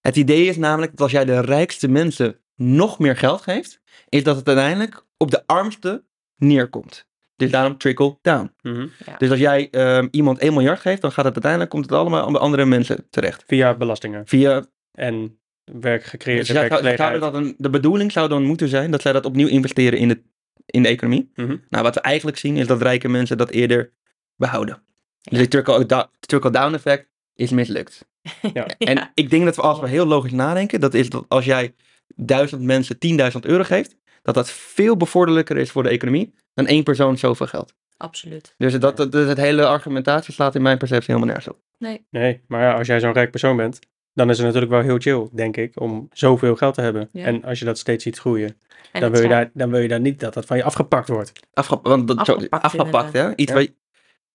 [0.00, 4.22] Het idee is namelijk dat als jij de rijkste mensen nog meer geld geeft, is
[4.22, 6.04] dat het uiteindelijk op de armste
[6.36, 7.06] neerkomt.
[7.40, 8.52] Dus daarom trickle down.
[8.62, 8.86] Mhm.
[9.18, 12.26] Dus als jij ehm, iemand 1 miljard geeft, dan gaat het uiteindelijk komt het allemaal
[12.26, 13.44] aan de andere mensen terecht.
[13.46, 18.68] Via belastingen Via, en werkgecreëerde dus zij zou- dat een, de bedoeling zou dan moeten
[18.68, 20.22] zijn dat zij dat opnieuw investeren in de,
[20.66, 21.30] in de economie.
[21.34, 21.56] Mhm.
[21.68, 23.92] Nou, wat we eigenlijk zien is dat rijke mensen dat eerder
[24.36, 24.82] behouden.
[25.22, 28.08] Dus het trickle- trickle-down effect is mislukt.
[28.52, 28.66] Ja.
[28.78, 29.10] En Ja.
[29.14, 31.74] ik denk dat we, als we heel logisch nadenken, dat is dat als jij
[32.16, 32.96] duizend mensen
[33.32, 36.34] 10.000 euro geeft, dat dat veel bevorderlijker is voor de economie
[36.64, 37.74] dan één persoon zoveel geld.
[37.96, 38.54] Absoluut.
[38.56, 41.62] Dus dat, dat, dus het hele argumentatie slaat in mijn perceptie helemaal nergens op.
[41.78, 42.06] Nee.
[42.10, 43.78] Nee, maar ja, als jij zo'n rijk persoon bent,
[44.12, 47.08] dan is het natuurlijk wel heel chill, denk ik, om zoveel geld te hebben.
[47.12, 47.24] Ja.
[47.24, 48.56] En als je dat steeds ziet groeien,
[48.92, 51.08] En dan wil, je daar, dan wil je daar niet dat dat van je afgepakt
[51.08, 51.32] wordt.
[51.52, 53.36] Afge want dat, Afgepakt, afgepakt hè?
[53.36, 53.56] Iets, Ja.
[53.58, 53.66] waar,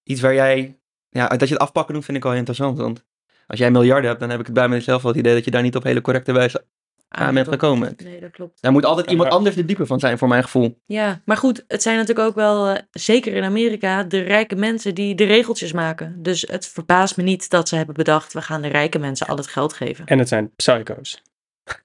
[0.03, 0.77] iets waar jij
[1.09, 2.77] ja, dat je het afpakken doet vind ik wel interessant.
[2.77, 3.05] Want
[3.47, 5.51] als jij miljarden hebt, dan heb ik het bij mezelf wel het idee dat je
[5.51, 6.65] daar niet op hele correcte wijze
[7.07, 7.61] aan bent klopt.
[7.61, 7.95] gekomen.
[8.03, 8.61] Nee, dat klopt.
[8.61, 10.81] Daar moet altijd iemand anders de diepe van zijn, voor mijn gevoel.
[10.85, 14.95] Ja, maar goed, het zijn natuurlijk ook wel, eh, zeker in Amerika, de rijke mensen
[14.95, 16.15] die de regeltjes maken.
[16.17, 19.37] Dus het verbaast me niet dat ze hebben bedacht, we gaan de rijke mensen al
[19.37, 20.05] het geld geven.
[20.05, 21.21] En het zijn psycho's.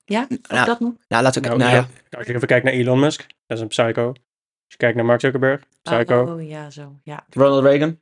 [0.05, 0.93] Ja, ook Nou, dat nog?
[1.09, 1.89] Nou, laten we Nou, nou, ja.
[2.11, 4.09] Als je even kijkt naar Elon Musk, dat is een psycho.
[4.09, 4.18] Als
[4.66, 6.35] je kijkt naar Mark Zuckerberg, psycho.
[6.35, 6.97] Oh, ja, zo.
[7.03, 7.27] Ja.
[7.31, 7.99] Ronald Reagan,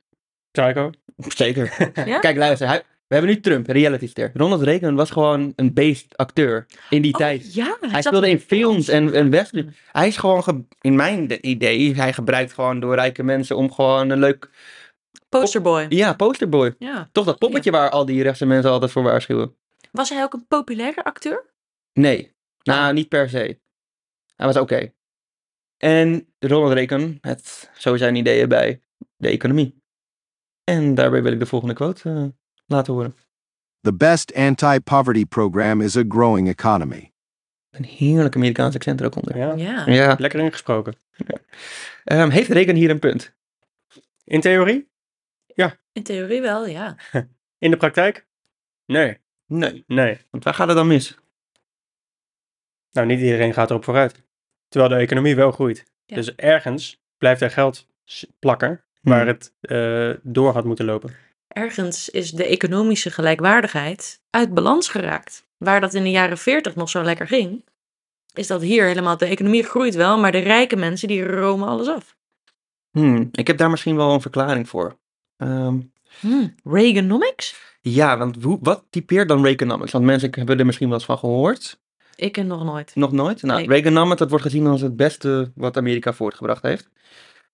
[0.51, 0.91] Psycho.
[1.17, 1.93] zeker.
[2.05, 2.19] Ja?
[2.19, 4.31] Kijk, luister, hij, we hebben nu Trump, reality ster.
[4.35, 7.55] Ronald Reagan was gewoon een beest acteur in die Oh, tijd.
[7.55, 9.65] ja, Hij speelde in films en, en western.
[9.65, 9.73] Mm.
[9.93, 13.73] Hij is gewoon, ge- in mijn de- idee, hij gebruikt gewoon door rijke mensen om
[13.73, 14.51] gewoon een leuk,
[15.29, 15.87] Posterboy.
[15.89, 16.75] ja, posterboy.
[16.79, 17.09] Ja.
[17.13, 19.57] Toch dat poppetje waar al die rechtse mensen altijd voor waarschuwen.
[19.93, 21.45] Was hij ook een populaire acteur?
[21.93, 22.33] Nee,
[22.63, 23.59] nou, niet per se.
[24.37, 24.93] Hij was oké.
[25.77, 28.81] En Ronald Reagan had zo zijn ideeën bij
[29.17, 29.83] de economie.
[30.65, 32.25] En daarbij wil ik de volgende quote eh,
[32.69, 33.17] laten horen.
[33.81, 37.13] The best anti poverty program is a growing economy.
[37.71, 39.37] Een heerlijk Amerikaans accent er ook onder.
[39.37, 39.55] Ja.
[39.55, 39.87] Ja.
[39.87, 40.17] Ja.
[40.19, 40.95] Lekker ingesproken.
[42.05, 43.35] Ehm, heeft Reagan hier een punt?
[44.25, 44.87] In theorie?
[45.93, 46.97] In theorie wel, ja.
[47.59, 48.27] In de praktijk?
[48.87, 49.19] Nee.
[49.47, 49.85] Nee.
[49.87, 50.19] Nee.
[50.31, 51.19] Want waar gaat het dan mis?
[52.91, 54.23] Nou, niet iedereen gaat erop vooruit.
[54.69, 55.93] Terwijl de economie wel groeit.
[56.05, 56.17] Ja.
[56.17, 57.87] Dus ergens blijft er geld
[58.39, 59.29] plakken waar Hmm.
[59.29, 61.15] het eh, door had moeten lopen.
[61.49, 65.47] Ergens is de economische gelijkwaardigheid uit balans geraakt.
[65.57, 67.65] Waar dat in de jaren 40 nog zo lekker ging,
[68.35, 71.89] is dat hier helemaal, de economie groeit wel, maar de rijke mensen die romen alles
[71.89, 72.17] af.
[72.91, 74.97] Hmm, ik heb daar misschien wel een verklaring voor.
[76.21, 77.67] Hmm, Reaganomics?
[77.81, 79.93] ja, want hoe, wat typeert dan Reaganomics?
[79.93, 81.81] Want mensen hebben er misschien wel eens van gehoord.
[82.15, 82.93] Ik ken nog nooit.
[82.95, 83.43] Nog nooit?
[83.43, 83.69] Nou, Nee.
[83.69, 86.89] Reaganomics, dat wordt gezien als het beste wat Amerika voortgebracht heeft.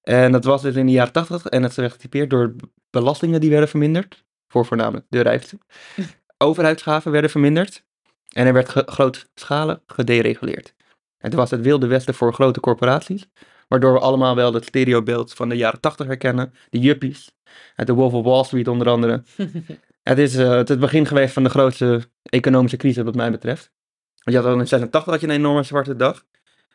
[0.05, 2.55] En dat was dus in de jaren 80 en het werd getypeerd door
[2.91, 4.25] belastingen die werden verminderd.
[4.49, 5.59] Voor voornamelijk de rijkste.
[6.39, 7.85] Overheidsgaven werden verminderd.
[8.29, 10.75] En er werd ge- grootschalig gedereguleerd.
[11.19, 13.27] Het was het wilde westen voor grote corporaties.
[13.69, 16.55] Waardoor we allemaal wel het stereobeeld van de jaren 80 herkennen.
[16.71, 17.31] De juppies.
[17.77, 19.23] Uit de Wolf of Wall Street onder andere.
[20.03, 23.73] Het is eh, het, het begin geweest van de grootste economische crisis wat mij betreft.
[24.15, 26.25] Want je had al in 86 had je een enorme zwarte dag.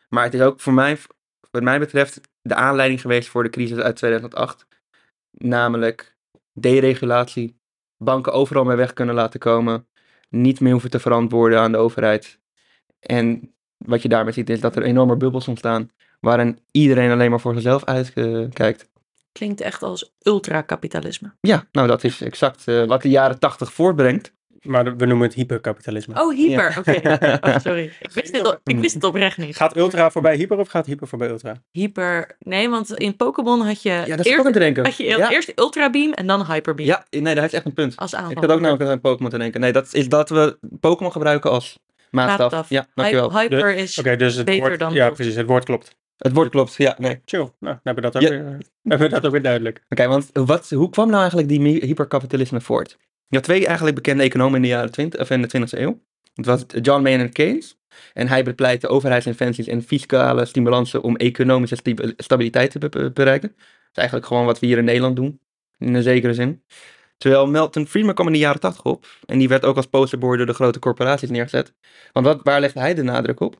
[0.08, 0.98] Maar het is ook voor mij,
[1.50, 4.66] wat mij betreft, de aanleiding geweest voor de crisis uit 2008.
[5.30, 6.16] Namelijk
[6.52, 7.58] deregulatie.
[7.96, 9.86] Banken overal mee weg kunnen laten komen.
[10.28, 12.38] Niet meer hoeven te verantwoorden aan de overheid.
[13.00, 15.90] En wat je daarmee ziet is dat er enorme bubbels ontstaan.
[16.20, 18.90] Waarin iedereen alleen maar voor zichzelf uitkijkt.
[19.32, 21.32] Klinkt echt als ultracapitalisme.
[21.40, 24.32] Ja, nou dat is exact eh, wat de jaren 80 voortbrengt.
[24.62, 26.20] Maar we noemen het hyperkapitalisme.
[26.22, 26.70] Oh, hyper.
[26.72, 26.78] Ja.
[26.78, 27.38] Oké.
[27.50, 27.92] Oh, sorry.
[28.00, 29.56] Ik wist, dit, op- ik wist het oprecht niet.
[29.56, 31.62] Gaat ultra voorbij hyper of gaat hyper voorbij ultra?
[31.70, 32.36] Hyper.
[32.38, 34.84] Nee, want in Pokémon had je, Ja, dat is eerst, te denken.
[34.84, 35.30] had je ja.
[35.30, 36.88] eerst Ultra Beam en dan Hyper Beam.
[36.88, 37.96] ja, nee, dat heeft echt een punt.
[37.96, 38.30] Als aanval.
[38.30, 39.60] Ik had ook namelijk aan Pokémon te denken.
[39.60, 41.78] Nee, dat is dat we Pokémon gebruiken als
[42.10, 42.38] maatstaf.
[42.38, 42.68] Maatstaf.
[42.68, 43.32] Ja, dankjewel.
[43.32, 45.96] Hy- Hyper is Oké, dus het beter woord, dan ja, precies, het woord klopt.
[46.16, 47.10] Het woord klopt, ja, nee.
[47.10, 47.38] Oké, Chill.
[47.40, 48.28] Nou, dan hebben we dat ook, Ja.
[48.28, 48.42] weer,
[48.82, 49.82] hebben we dat ook weer duidelijk.
[49.88, 52.96] want wat, hoe kwam nou eigenlijk die hyperkapitalisme voort?
[53.30, 56.02] Had twee eigenlijk bekende economen in de jaren 20, of in de 20e eeuw.
[56.34, 57.78] Het was John Maynard Keynes.
[58.12, 61.76] En hij bepleitte overheidsinventies en fiscale stimulansen om economische
[62.16, 63.48] stabiliteit te be- be- bereiken.
[63.48, 63.58] Dat
[63.90, 65.40] is eigenlijk gewoon wat we hier in Nederland doen,
[65.78, 66.64] in een zekere zin.
[67.16, 69.06] Terwijl Milton Friedman kwam in de jaren 80 op.
[69.26, 71.74] En die werd ook als posterboy door de grote corporaties neergezet.
[72.12, 73.56] Want wat, waar legde hij de nadruk op?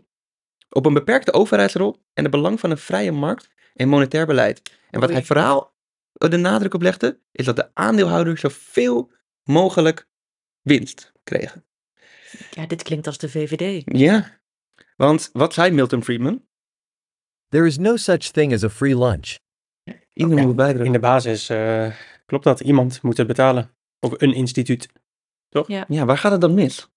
[0.68, 4.62] Op een beperkte overheidsrol en het belang van een vrije markt en monetair beleid.
[4.90, 5.72] En wat hij vooral
[6.12, 9.10] de nadruk op legde, is dat de aandeelhouders zoveel
[9.44, 10.08] mogelijk
[10.60, 11.64] winst kregen.
[12.50, 13.82] Ja, dit klinkt als de VVD.
[13.98, 14.40] Ja,
[14.96, 16.44] want wat zei Milton Friedman?
[17.48, 19.38] There is no such thing as a free lunch.
[20.12, 20.92] Iedereen moet In bijdrukken.
[20.92, 21.94] de basis eh,
[22.26, 22.60] klopt dat.
[22.60, 23.74] Iemand moet het betalen.
[24.00, 24.88] Of een instituut.
[25.66, 26.88] Ja, waar gaat het dan mis?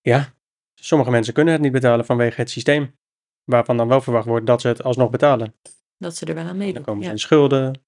[0.00, 0.34] Ja,
[0.74, 2.96] sommige mensen kunnen het niet betalen vanwege het systeem.
[3.44, 5.54] Waarvan dan wel verwacht wordt dat ze het alsnog betalen.
[5.98, 6.82] Dat ze er wel aan Dan meedoen.
[6.82, 7.12] komen ze Ja.
[7.14, 7.82] in schulden.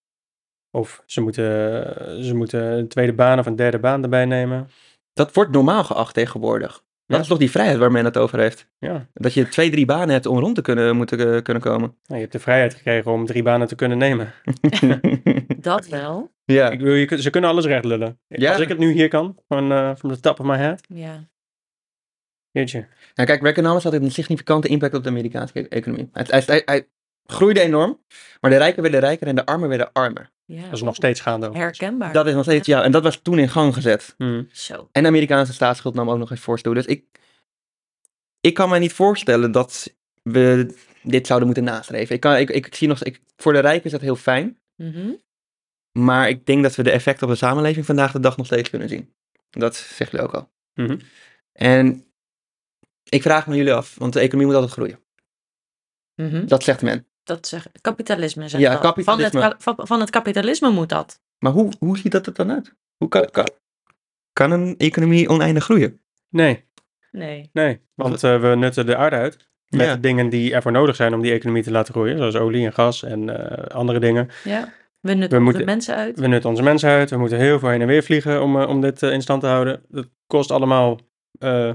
[0.70, 4.68] Of ze moeten, ze moeten een tweede baan of een derde baan erbij nemen.
[5.12, 6.72] Dat wordt normaal geacht tegenwoordig.
[6.72, 7.18] Dat Ja.
[7.24, 8.66] is toch die vrijheid waar men het over heeft?
[8.78, 11.88] Ja, Dat je twee, drie banen hebt om rond te kunnen, moeten, eh, kunnen komen.
[11.88, 14.32] nou, je hebt de vrijheid gekregen om drie banen te kunnen nemen.
[15.60, 16.30] Dat wel.
[16.44, 16.70] ja.
[16.70, 18.18] Ik bedoel, je, kunt- ze kunnen alles recht lullen.
[18.26, 18.52] Ja.
[18.52, 20.80] Als ik het nu hier kan, van uh, from the top of my head.
[20.88, 21.24] Ja.
[22.50, 22.86] Jeetje.
[23.14, 26.08] Nou, kijk, Reaganomics had een significante impact op de Amerikaanse e- economie.
[26.12, 26.88] Hij, hij, hij, hij
[27.24, 27.98] groeide enorm,
[28.40, 30.30] maar de rijken werden rijker en de armen werden armer.
[30.50, 30.62] Ja.
[30.62, 31.48] Dat is nog steeds gaande.
[31.48, 31.54] ook.
[31.54, 32.12] herkenbaar.
[32.12, 34.14] Dat is nog steeds, ja, en dat was toen in gang gezet.
[34.16, 34.48] Hmm.
[34.52, 34.88] Zo.
[34.92, 36.74] En de Amerikaanse staatsschuld nam ook nog eens voorstoel.
[36.74, 37.04] Dus ik,
[38.40, 42.14] ik kan mij niet voorstellen dat we dit zouden moeten nastreven.
[42.14, 44.58] Ik, kan, ik, ik, zie nog, ik, voor de rijken is dat heel fijn.
[44.76, 45.10] Mhm.
[45.98, 48.70] Maar ik denk dat we de effecten op de samenleving vandaag de dag nog steeds
[48.70, 49.14] kunnen zien.
[49.50, 50.50] Dat zeggen jullie ook al.
[51.52, 52.04] En
[53.08, 54.98] ik vraag me jullie af, want de economie moet altijd groeien.
[56.14, 56.46] Mhm.
[56.46, 57.09] Dat zegt men.
[57.36, 58.80] Dat zeg kapitalisme zegt Ja, dat.
[58.80, 59.40] kapitalisme.
[59.40, 61.20] Van, het, van, van het kapitalisme moet dat.
[61.38, 62.74] Maar hoe, hoe ziet dat er dan uit?
[62.96, 63.48] Hoe kan, kan,
[64.32, 66.00] kan een economie oneindig groeien?
[66.28, 66.64] Nee,
[67.10, 67.50] Nee.
[67.52, 67.80] nee.
[67.94, 69.48] Want eh, we nutten de aarde uit.
[69.68, 69.94] Met Ja.
[69.94, 72.16] de dingen die ervoor nodig zijn om die economie te laten groeien.
[72.16, 74.28] Zoals olie en gas en eh, andere dingen.
[74.44, 74.72] Ja.
[75.00, 76.18] We nutten We onze moeten- mensen uit.
[76.18, 77.10] We nutten onze mensen uit.
[77.10, 79.46] We moeten heel veel heen en weer vliegen om, eh, om dit in stand te
[79.46, 79.82] houden.
[79.88, 80.98] Dat kost allemaal
[81.38, 81.72] eh,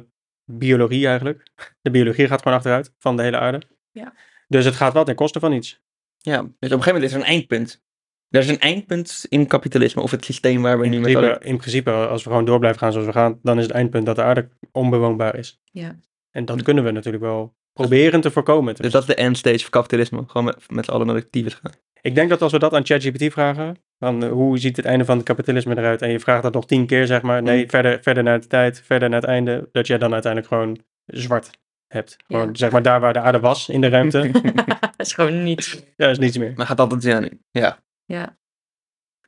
[0.51, 1.43] biologie eigenlijk.
[1.81, 3.61] De biologie gaat gewoon achteruit van de hele aarde.
[3.91, 4.13] Ja.
[4.55, 5.81] Dus het gaat wel ten koste van iets.
[6.17, 7.83] Ja, dus op een gegeven moment is er een eindpunt.
[8.29, 11.33] Er is een eindpunt in kapitalisme of het systeem waar we In nu met principe,
[11.33, 11.45] alle...
[11.49, 14.05] in principe, als we gewoon door blijven gaan zoals we gaan, dan is het eindpunt
[14.05, 15.61] dat de aarde onbewoonbaar is.
[15.71, 15.95] Ja.
[16.31, 18.75] En dat kunnen we natuurlijk wel proberen te voorkomen.
[18.75, 20.23] Dus dat is de end stage van kapitalisme.
[20.27, 21.71] Gewoon met, met z'n allen naar de tyfus gaan.
[22.01, 25.05] Ik denk dat als we dat aan ChatGPT vragen, van eh, hoe ziet het einde
[25.05, 27.69] van het kapitalisme eruit, en je vraagt dat nog tien keer, zeg maar, nee, Mm.
[27.69, 31.49] verder, verder naar de tijd, verder naar het einde, dat jij dan uiteindelijk gewoon zwart
[31.87, 32.15] hebt.
[32.27, 34.31] Gewoon, zeg maar, daar waar de aarde was in de ruimte,
[34.77, 35.85] dat is gewoon niet.
[35.97, 36.53] ja, is niets meer.
[36.55, 37.39] Maar gaat altijd ja, nu.
[37.51, 38.37] Ja, Ja.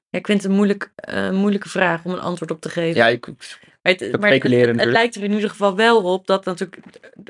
[0.09, 2.95] ja ik vind het een moeilijk, eh, moeilijke vraag om een antwoord op te geven.
[2.95, 3.35] ja ik, Maar
[3.81, 4.43] het, maar het,
[4.79, 6.77] het lijkt er in ieder geval wel op dat natuurlijk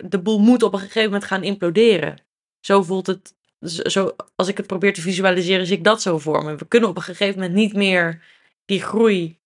[0.02, 2.18] de boel moet op een gegeven moment gaan imploderen.
[2.60, 6.18] Zo voelt het, zo- zo, als ik het probeer te visualiseren, zie ik dat zo
[6.20, 6.56] voor me.
[6.56, 8.22] We kunnen op een gegeven moment niet meer
[8.66, 9.40] die groei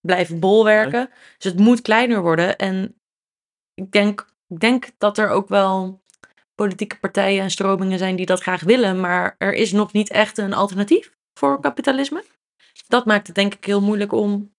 [0.00, 1.10] blijven bolwerken.
[1.38, 2.56] Dus het moet kleiner worden.
[2.56, 3.00] En
[3.74, 6.02] ik denk, ik denk dat er ook wel
[6.54, 10.38] politieke partijen en stromingen zijn die dat graag willen, maar er is nog niet echt
[10.38, 12.24] een alternatief voor kapitalisme.
[12.88, 14.56] Dat maakt het denk ik heel moeilijk om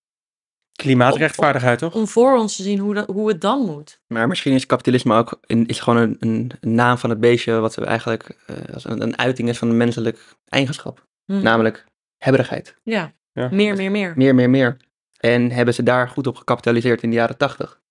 [0.79, 1.95] Klimaatrechtvaardigheid, toch?
[1.95, 4.01] om voor ons te zien hoe, dat, hoe het dan moet.
[4.07, 7.59] Maar misschien is kapitalisme ook een, is gewoon een, een, een naam van het beestje,
[7.59, 11.07] wat we eigenlijk eh, als een, een uiting is van een menselijk eigenschap.
[11.25, 11.41] Hm.
[11.41, 11.85] Namelijk
[12.17, 12.75] hebberigheid.
[12.83, 13.49] Ja, Ja.
[13.51, 14.13] meer, meer, meer.
[14.15, 14.77] Meer, meer, meer.
[15.17, 17.81] En hebben ze daar goed op gecapitaliseerd in de jaren tachtig.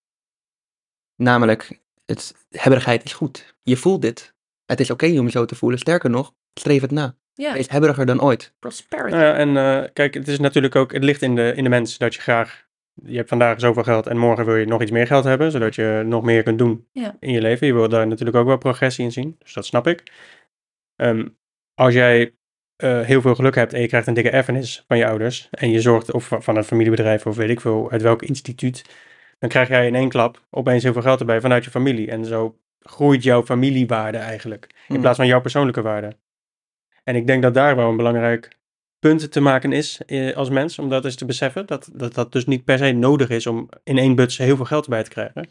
[1.16, 1.80] Namelijk,
[2.11, 3.54] het, hebberigheid is goed.
[3.62, 4.34] Je voelt dit.
[4.66, 5.78] Het is oké om je zo te voelen.
[5.78, 7.16] Sterker nog, streef het na.
[7.34, 8.54] Ja, Wees hebberiger dan ooit.
[8.59, 9.14] prosperity.
[9.14, 11.68] Nou ja, en eh, kijk, het is natuurlijk ook, het ligt in de, in de
[11.70, 12.66] mens dat je graag,
[13.04, 15.74] je hebt vandaag zoveel geld en morgen wil je nog iets meer geld hebben, zodat
[15.74, 17.16] je nog meer kunt doen Ja.
[17.20, 17.66] in je leven.
[17.66, 20.02] Je wil daar natuurlijk ook wel progressie in zien, dus dat snap ik.
[20.96, 21.28] Ehm,
[21.74, 22.34] als jij
[22.76, 25.70] eh, heel veel geluk hebt en je krijgt een dikke erfenis van je ouders en
[25.70, 28.84] je zorgt, of van een familiebedrijf of weet ik veel, uit welk instituut,
[29.39, 32.11] dan krijg jij in één klap opeens heel veel geld erbij vanuit je familie.
[32.11, 35.01] En zo groeit jouw familiewaarde eigenlijk, in Hmm.
[35.01, 36.16] plaats van jouw persoonlijke waarde.
[37.05, 38.57] En ik denk dat daar wel een belangrijk
[38.99, 42.32] punt te maken is eh, als mens, om dat eens te beseffen, dat, dat dat
[42.32, 45.11] dus niet per se nodig is om in één buts heel veel geld erbij te
[45.11, 45.51] krijgen.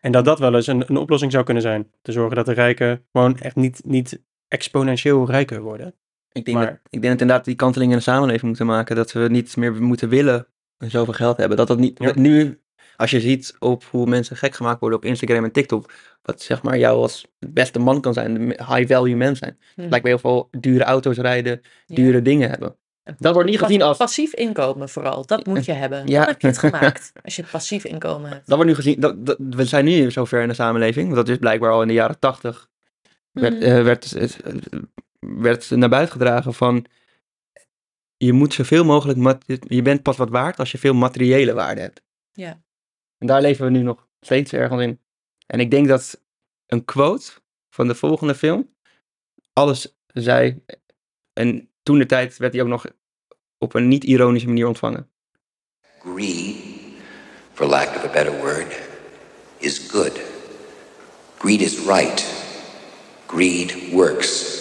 [0.00, 1.90] En dat dat wel eens een, een oplossing zou kunnen zijn.
[2.02, 5.94] Te zorgen dat de rijken gewoon echt niet, niet exponentieel rijker worden.
[6.32, 8.96] Ik denk, Maar- dat, ik denk dat inderdaad die kanteling in de samenleving moeten maken.
[8.96, 10.46] Dat we niet meer moeten willen
[10.78, 11.56] zoveel geld hebben.
[11.56, 11.98] Dat dat niet.
[11.98, 12.12] Ja.
[12.14, 12.60] Nu,
[12.98, 15.90] als je ziet op hoe mensen gek gemaakt worden op Instagram en TikTok.
[16.22, 18.34] Wat zeg maar jou als het beste man kan zijn.
[18.48, 19.58] De high value man zijn.
[19.74, 19.80] Hm.
[19.80, 21.60] Lijkt me heel veel dure auto's rijden.
[21.86, 21.94] Ja.
[21.94, 22.76] Dure dingen hebben.
[23.18, 23.96] Dat wordt niet gezien als.
[23.96, 26.06] Passief inkomen vooral, dat moet je hebben.
[26.06, 26.18] Ja.
[26.18, 28.46] Dan heb je het gemaakt, als je passief inkomen hebt.
[28.46, 29.00] Dat wordt nu gezien.
[29.00, 31.04] Dat, dat- we zijn nu zover in de samenleving.
[31.04, 32.68] Want dat is blijkbaar al in de jaren tachtig.
[33.32, 33.62] Werd, Mhm.
[33.62, 34.28] eh, werd, eh,
[35.18, 36.84] werd naar buiten gedragen van.
[38.16, 39.38] Je moet zoveel mogelijk.
[39.68, 42.02] Je bent pas wat waard als je veel materiële waarde hebt.
[42.32, 42.60] Ja.
[43.18, 45.00] En daar leven we nu nog steeds ergens in.
[45.46, 46.22] En ik denk dat
[46.66, 47.32] een quote
[47.70, 48.74] van de volgende film.
[49.52, 50.64] alles zei.
[51.32, 52.86] En toen de tijd werd hij ook nog
[53.58, 55.10] op een niet-ironische manier ontvangen.
[55.98, 56.56] Greed,
[57.52, 58.80] for lack of a better word,
[59.58, 60.20] is good.
[61.38, 62.26] Greed is right.
[63.26, 64.56] Greed works.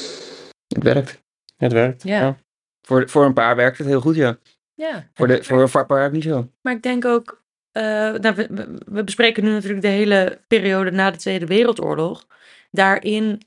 [0.68, 1.24] Het werkt.
[1.58, 2.04] Het werkt.
[2.04, 2.38] Ja.
[2.82, 4.38] Voor, voor een paar werkt het heel goed, ja.
[4.74, 6.52] Ja, Voor, de, voor een paar niet zo.
[6.62, 7.46] maar ik denk ook,
[7.82, 8.48] nou, we,
[8.86, 12.28] we- bespreken nu natuurlijk de hele periode na de Tweede Wereldoorlog.
[12.72, 13.42] Daarin,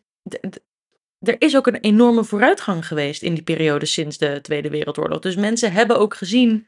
[1.19, 5.19] er is ook een enorme vooruitgang geweest in die periode sinds de Tweede Wereldoorlog.
[5.19, 6.67] Dus mensen hebben ook gezien,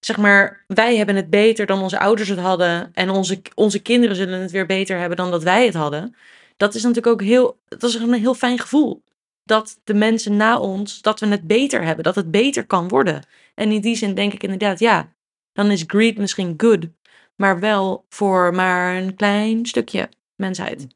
[0.00, 2.90] zeg maar, wij hebben het beter dan onze ouders het hadden.
[2.94, 6.14] En onze, onze kinderen zullen het weer beter hebben dan dat wij het hadden.
[6.56, 9.02] Dat is natuurlijk ook heel, dat is een heel fijn gevoel.
[9.44, 13.26] Dat de mensen na ons, dat we het beter hebben, dat het beter kan worden.
[13.54, 15.12] En in die zin denk ik inderdaad, ja,
[15.52, 16.88] dan is greed misschien good,
[17.36, 20.86] maar wel voor maar een klein stukje mensheid.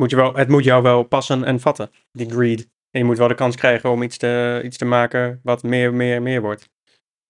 [0.00, 2.60] Moet je wel, het moet jou wel passen en vatten, die greed.
[2.90, 5.94] En je moet wel de kans krijgen om iets te, iets te maken wat meer,
[5.94, 6.68] meer, meer wordt.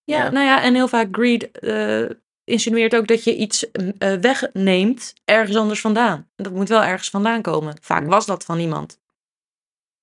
[0.04, 0.30] Ja, Ja.
[0.30, 2.10] nou ja, en heel vaak greed eh,
[2.44, 6.30] insinueert ook dat je iets mm, eh, wegneemt ergens anders vandaan.
[6.36, 7.76] Dat moet wel ergens vandaan komen.
[7.80, 9.00] Vaak was dat van iemand.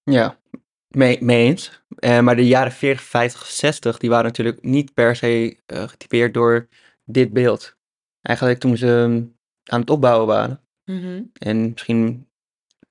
[0.03, 0.39] Ja.
[0.95, 1.83] Mee, mee eens.
[1.95, 6.33] Eh, maar de jaren 40, 50, 60, die waren natuurlijk niet per se eh, getypeerd
[6.33, 6.67] door
[7.03, 7.77] dit beeld.
[8.21, 9.23] Eigenlijk toen ze ehm,
[9.73, 11.23] aan het opbouwen waren Mhm.
[11.33, 12.29] en misschien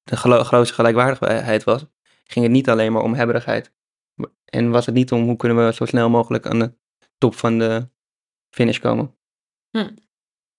[0.03, 1.87] de grootste gelijkwaardigheid was,
[2.25, 3.73] ging het niet alleen maar om hebberigheid.
[4.45, 6.75] En was het niet om hoe kunnen we zo snel mogelijk aan de
[7.19, 7.89] top van de
[8.51, 9.15] finish komen.
[9.71, 9.91] Hm.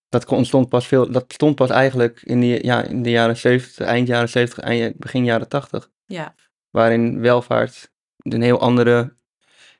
[0.10, 3.86] Dat ontstond pas veel, dat stond pas eigenlijk in, die, ja, in de jaren 70,
[3.88, 6.36] eind jaren 70, eind, begin jaren 80 Ja.
[6.76, 9.16] Waarin welvaart een heel andere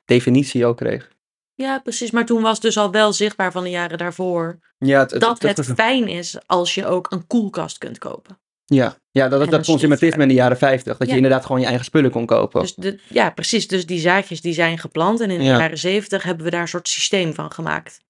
[0.04, 1.10] definitie ook kreeg.
[1.54, 2.10] ja, precies.
[2.10, 5.64] Maar toen was dus al wel zichtbaar van de jaren daarvoor Ja, het, dat het
[5.74, 8.38] fijn is als je ook een koelkast kunt kopen.
[8.64, 10.96] ja, ja, dat, dat een consumentisme in de jaren 50.
[10.96, 11.12] Dat Ja.
[11.12, 12.60] je inderdaad gewoon je eigen spullen kon kopen.
[12.60, 13.68] Dus de, ja, precies.
[13.68, 15.20] Dus die zaadjes die zijn geplant.
[15.20, 15.58] En in de Ja.
[15.58, 18.00] jaren zeventig hebben we daar een soort systeem van gemaakt.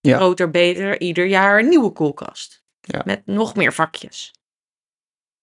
[0.00, 0.16] Ja.
[0.16, 2.62] Groter, beter, ieder jaar een nieuwe koelkast.
[2.80, 3.02] Ja.
[3.04, 4.32] Met nog meer vakjes.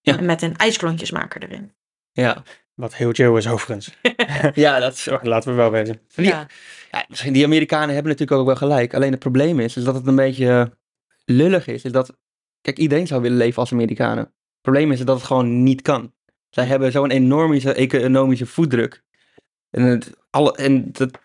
[0.00, 0.18] Ja.
[0.18, 1.72] En met een ijsklontjesmaker erin.
[2.12, 2.42] ja.
[2.74, 3.90] Wat heel chill is overigens.
[4.54, 6.00] ja, dat is laten we wel weten.
[6.14, 6.46] Die, Ja.
[6.90, 8.94] ja, misschien die Amerikanen hebben natuurlijk ook wel gelijk.
[8.94, 10.76] Alleen het probleem is, is dat het een beetje
[11.24, 11.84] lullig is.
[11.84, 12.16] is dat,
[12.60, 14.24] kijk, iedereen zou willen leven als Amerikanen.
[14.24, 16.12] Het probleem is dat het gewoon niet kan.
[16.50, 19.02] Zij hebben zo'n enorme economische voetdruk.
[19.70, 21.18] En, het, alle, en dat,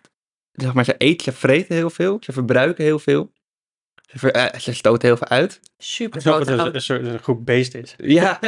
[0.52, 2.18] zeg maar, ze eten, ze vreten heel veel.
[2.20, 3.32] Ze verbruiken heel veel.
[4.08, 5.60] Ze, ver- eh, ze stoten heel veel uit.
[5.78, 7.96] Super Alsof het een, een, soort- een groep beest is.
[7.98, 8.40] Ja.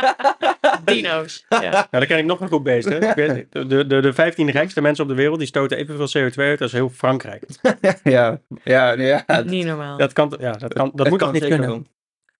[0.84, 1.44] dino's.
[1.48, 1.58] Ja.
[1.70, 2.88] Nou, dan ken ik nog een groep beest.
[2.88, 3.08] Hè?
[3.08, 3.70] Ik weet niet.
[3.70, 6.72] De, de, de 15 rijkste mensen op de wereld die stoten evenveel CO2 uit als
[6.72, 7.44] heel Frankrijk.
[8.02, 9.24] ja, ja, ja.
[9.44, 9.98] Niet normaal.
[9.98, 11.76] Dat, kan, ja, dat, kan, dat Het moet kan toch niet zeker kunnen?
[11.76, 11.86] wel.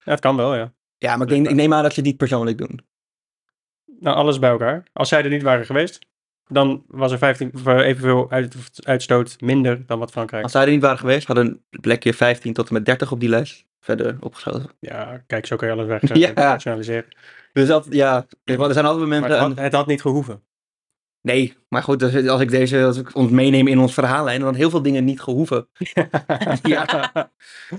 [0.05, 0.73] Ja, het kan wel, ja.
[0.99, 2.81] Ja, maar ik, denk, ik neem aan dat ze het niet persoonlijk doen.
[4.01, 4.83] Nou, alles bij elkaar.
[4.93, 5.99] Als zij er niet waren geweest,
[6.49, 10.43] dan was er 15, of, eh, evenveel uit, uitstoot minder dan wat Frankrijk.
[10.43, 13.21] Als zij er niet waren geweest, hadden een plekje 15 tot en met 30 op
[13.21, 14.71] die lijst verder opgeschoten.
[14.81, 16.33] Ja, kijk, zo kan je alles weg Ja.
[16.35, 17.07] rationaliseren.
[17.53, 19.31] Dus dat, ja, er zijn altijd Maar momenten...
[19.31, 20.43] het had, het had niet gehoeven.
[21.27, 24.55] Nee, maar goed, dus als ik deze, als ik ons meeneem in ons verhaallijn, dan
[24.55, 25.69] heel veel dingen niet gehoeven.
[26.63, 27.13] ja.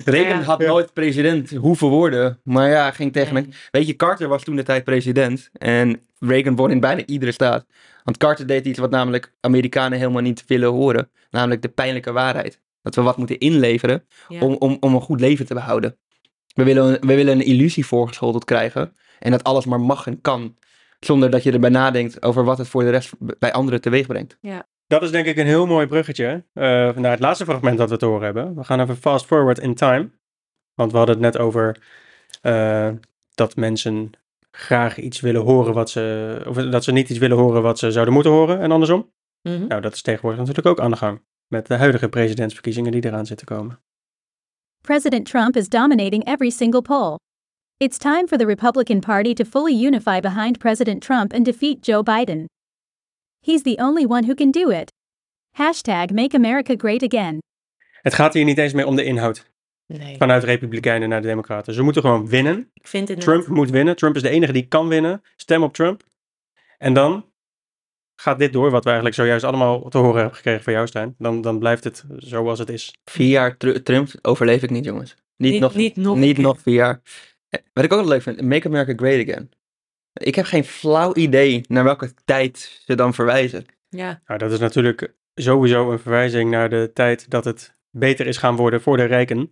[0.05, 3.53] Reagan had nooit president hoeven worden, maar ja, ging tegen.
[3.71, 7.65] Weet je, Carter was toen de tijd president en Reagan won in bijna iedere staat.
[8.03, 12.59] Want Carter deed iets wat namelijk Amerikanen helemaal niet willen horen, namelijk de pijnlijke waarheid.
[12.81, 14.39] Dat we wat moeten inleveren Ja.
[14.39, 15.97] om, om, om een goed leven te behouden.
[16.53, 20.55] We willen, we willen een illusie voorgeschoteld krijgen en dat alles maar mag en kan.
[20.99, 24.37] Zonder dat je erbij nadenkt over wat het voor de rest bij anderen teweeg brengt.
[24.87, 26.63] Dat is denk ik een heel mooi bruggetje eh,
[26.95, 28.55] naar het laatste fragment dat we te horen hebben.
[28.55, 30.09] We gaan even fast forward in time.
[30.73, 31.77] Want we hadden het net over
[32.41, 32.89] eh,
[33.35, 34.11] dat mensen
[34.57, 36.43] graag iets willen horen wat ze...
[36.47, 39.11] Of dat ze niet iets willen horen wat ze zouden moeten horen en andersom.
[39.41, 39.67] Mhm.
[39.67, 41.21] Nou, dat is tegenwoordig natuurlijk ook aan de gang.
[41.47, 43.79] Met de huidige presidentsverkiezingen die eraan zitten komen.
[44.81, 47.15] President Trump is dominating every single poll.
[47.77, 52.03] It's time for the Republican Party to fully unify behind President Trump and defeat Joe
[52.03, 52.45] Biden.
[53.45, 54.91] He's the only one who can do it.
[55.51, 57.37] Hashtag Make America Great Again.
[58.01, 59.51] Het gaat hier niet eens meer om de inhoud.
[59.87, 60.17] Nee.
[60.17, 61.73] Vanuit Republikeinen naar de Democraten.
[61.73, 62.69] Ze moeten gewoon winnen.
[62.73, 63.21] Ik vind.
[63.21, 63.95] Trump moet winnen.
[63.95, 65.21] Trump is de enige die kan winnen.
[65.35, 66.03] Stem op Trump.
[66.77, 67.25] En dan
[68.15, 71.15] gaat dit door, wat we eigenlijk zojuist allemaal te horen hebben gekregen van jou, Stijn.
[71.17, 72.95] Dan, dan blijft het zoals het is.
[73.05, 75.15] Vier jaar Tru- Trump overleef ik niet, jongens.
[75.37, 77.01] Niet, Niet- nog, niet nog niet een nog vier jaar.
[77.73, 79.49] Wat ik ook wel leuk vind, Make America Great Again.
[80.13, 83.65] Ik heb geen flauw idee naar welke tijd ze dan verwijzen.
[83.89, 88.37] Ja, Nou, dat is natuurlijk sowieso een verwijzing naar de tijd dat het beter is
[88.37, 89.51] gaan worden voor de rijken.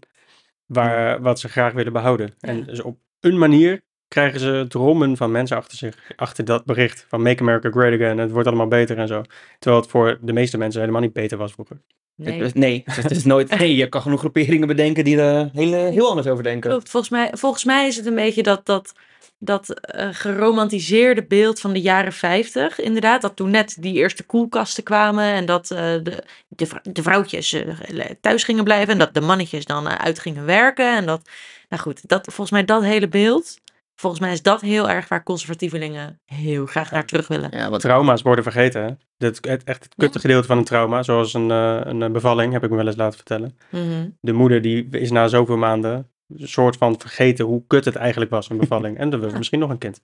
[0.65, 2.35] Waar, wat ze graag willen behouden.
[2.39, 7.05] En dus op een manier krijgen ze drommen van mensen achter zich, achter dat bericht
[7.09, 8.17] van Make America Great Again.
[8.17, 9.21] Het wordt allemaal beter en zo.
[9.59, 11.81] Terwijl het voor de meeste mensen helemaal niet beter was vroeger.
[12.15, 12.41] nee.
[12.43, 13.49] Het, nee, het is nooit.
[13.59, 16.69] Nee, je kan genoeg groeperingen bedenken die er heel, heel anders over denken.
[16.69, 16.89] Klopt.
[16.89, 18.93] Volgens mij, volgens mij is het een beetje dat, dat,
[19.39, 22.79] dat eh, geromantiseerde beeld van de jaren 50.
[22.79, 27.03] Inderdaad, dat toen net die eerste koelkasten kwamen en dat eh, de, de, vrou- de
[27.03, 30.95] vrouwtjes eh, thuis gingen blijven en dat de mannetjes dan uit gingen werken.
[30.95, 31.29] En dat,
[31.69, 33.63] nou goed, dat, volgens mij dat hele beeld.
[33.95, 37.49] Volgens mij is dat heel erg waar conservatievelingen heel graag naar terug willen.
[37.51, 38.83] Ja, wat Trauma's worden vergeten.
[38.83, 38.89] Hè?
[39.17, 42.69] Dat, het, echt het kutte gedeelte van een trauma, zoals een, een bevalling, heb ik
[42.69, 43.57] me wel eens laten vertellen.
[43.69, 44.09] Mhm.
[44.21, 48.49] De moeder die is na zoveel maanden soort van vergeten hoe kut het eigenlijk was,
[48.49, 48.97] een bevalling.
[48.97, 50.01] En was misschien nog een kind.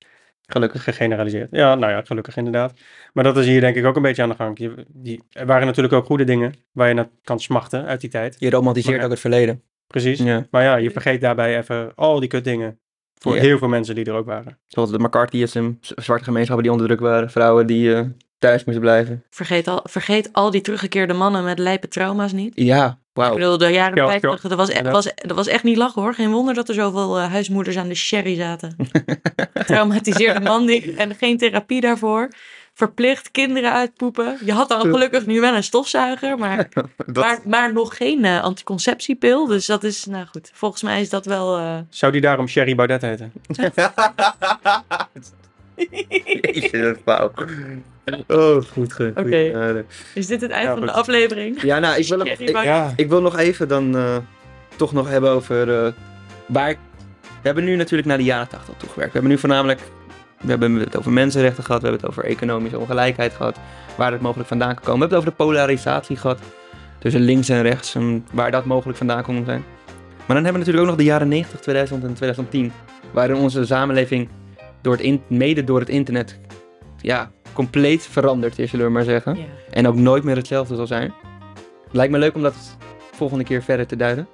[0.47, 0.83] gelukkig.
[0.83, 1.47] Gegeneraliseerd.
[1.51, 2.73] Ja, nou ja, gelukkig inderdaad.
[3.13, 4.59] Maar dat is hier denk ik ook een beetje aan de gang.
[4.59, 8.09] Je, die, er waren natuurlijk ook goede dingen waar je naar kan smachten uit die
[8.09, 8.35] tijd.
[8.39, 9.63] Je romantiseert Maar- ook het verleden.
[9.87, 10.19] Precies.
[10.19, 10.47] Ja.
[10.51, 12.79] Maar ja, je vergeet daarbij even al die kutdingen.
[13.19, 13.41] Voor Ja.
[13.41, 14.59] heel veel mensen die er ook waren.
[14.67, 18.05] Zoals de McCarthyism, zwarte gemeenschappen die onderdrukt waren, vrouwen die eh,
[18.37, 19.23] thuis moesten blijven.
[19.29, 22.51] Vergeet, al, vergeet al die teruggekeerde mannen met lijpe trauma's niet.
[22.55, 23.33] Ja, Ik wauw.
[23.33, 24.49] bedoel, de jaren Ja, 50, ja.
[24.49, 24.91] dat was, e- Ja.
[24.91, 26.13] was, dat was echt niet lachen hoor.
[26.13, 28.75] Geen wonder dat er zoveel eh, huismoeders aan de sherry zaten.
[29.65, 32.29] Traumatiseerde man die, en geen therapie daarvoor.
[32.73, 34.37] verplicht kinderen uitpoepen.
[34.45, 36.69] Je had dan gelukkig nu wel een stofzuiger, maar,
[37.05, 39.45] Dat- maar, maar nog geen eh, anticonceptiepil.
[39.45, 41.57] Dus dat is, nou goed, volgens mij is dat wel...
[41.57, 43.31] eh, Zou die daarom Sherry Baudet heten?
[46.41, 47.31] Jezus, dat is flauw.
[48.27, 49.11] Oh, goed ge.
[49.15, 49.83] Oké.
[50.13, 50.97] is dit het eind Ja, van de goed.
[50.97, 51.61] aflevering?
[51.61, 52.63] Ja, nou, ik wil, ik, Baudet.
[52.63, 52.93] Ja.
[52.95, 54.17] ik wil nog even dan eh,
[54.75, 55.91] toch nog hebben over eh,
[56.45, 56.75] waar...
[57.21, 59.11] We hebben nu natuurlijk naar de jaren 80 toegewerkt.
[59.13, 59.79] We hebben nu voornamelijk...
[60.41, 63.57] We hebben het over mensenrechten gehad, we hebben het over economische ongelijkheid gehad,
[63.97, 65.07] waar het mogelijk vandaan kan komen.
[65.07, 66.39] We hebben het over de polarisatie gehad,
[66.99, 69.63] tussen links en rechts, en waar dat mogelijk vandaan kon zijn.
[70.25, 72.71] Maar dan hebben we natuurlijk ook nog de jaren 90, 2000 en 2010,
[73.11, 74.29] waarin onze samenleving
[74.81, 76.39] door het in- mede door het internet
[77.01, 79.35] ja, compleet veranderd is, zullen we maar zeggen.
[79.35, 79.43] Ja.
[79.69, 81.13] En ook nooit meer hetzelfde zal zijn.
[81.91, 82.77] Lijkt me leuk om dat
[83.15, 84.27] volgende keer verder te duiden.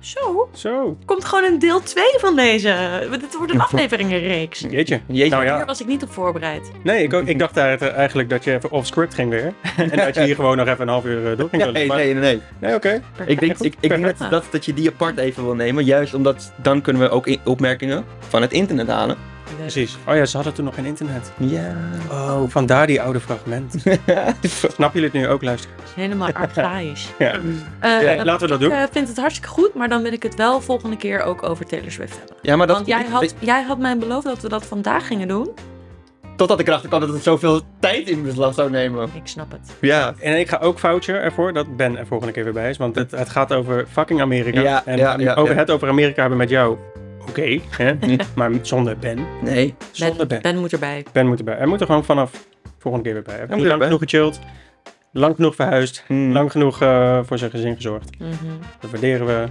[0.00, 0.96] Zo, Zo.
[1.04, 3.06] komt gewoon een deel 2 van deze.
[3.10, 4.60] Dit wordt een afleveringenreeks.
[4.60, 5.00] Jeetje.
[5.06, 5.30] Jeetje.
[5.30, 5.64] Nou Hier ja.
[5.64, 6.70] was ik niet op voorbereid.
[6.82, 9.52] Nee, ik, ook, ik dacht eh, eigenlijk dat je even off-script ging weer.
[9.76, 11.86] en dat je hier gewoon nog even een half uur eh, door ging Ja, nee,
[11.86, 12.22] Maar- nee, nee.
[12.22, 12.40] nee.
[12.58, 13.02] Nee, oké.
[13.26, 15.84] Ik denk, ik, ik denk dat, dat, je die apart even wil nemen.
[15.84, 19.16] Juist omdat dan kunnen we ook opmerkingen van het internet halen.
[19.58, 19.96] Precies.
[20.06, 21.32] Oh ja, ze hadden toen nog geen internet.
[21.36, 21.74] Ja.
[22.10, 23.74] Oh, vandaar die oude fragment.
[24.76, 25.70] Snap jullie het nu ook, luister?
[25.94, 27.08] Helemaal archaïsch.
[27.18, 27.34] Ja.
[27.78, 28.70] Eh, Ja, laten we dat doen.
[28.72, 31.42] Ik eh, vind het hartstikke goed, maar dan wil ik het wel volgende keer ook
[31.42, 32.36] over Taylor Swift hebben.
[32.42, 32.76] ja, maar dat...
[32.76, 35.50] Want jij had, jij had mij beloofd dat we dat vandaag gingen doen.
[36.36, 39.08] Totdat ik erachter kwam dat het zoveel tijd in beslag zou nemen.
[39.14, 39.74] Ik snap het.
[39.80, 40.14] Ja.
[40.18, 42.76] En ik ga ook voucher ervoor dat Ben er volgende keer weer bij is.
[42.76, 44.60] Want het, het gaat over fucking Amerika.
[44.60, 45.60] Ja, en ja, ja, over ja.
[45.60, 46.76] het over Amerika hebben met jou.
[47.28, 47.94] Oké, hè?
[48.34, 49.18] maar zonder Ben.
[49.42, 49.74] Nee.
[49.90, 50.52] Zonder Ben, Ben.
[50.52, 51.04] ben moet erbij.
[51.12, 51.56] Ben moet erbij.
[51.56, 52.46] Hij moet er gewoon vanaf
[52.78, 53.34] volgende keer weer bij.
[53.34, 54.40] Hij heeft moet lang genoeg gechilled.
[55.12, 56.04] Lang genoeg verhuisd.
[56.06, 56.32] Hmm.
[56.32, 58.18] Lang genoeg eh, voor zijn gezin gezorgd.
[58.18, 58.30] Mhm.
[58.80, 59.46] Dat waarderen we.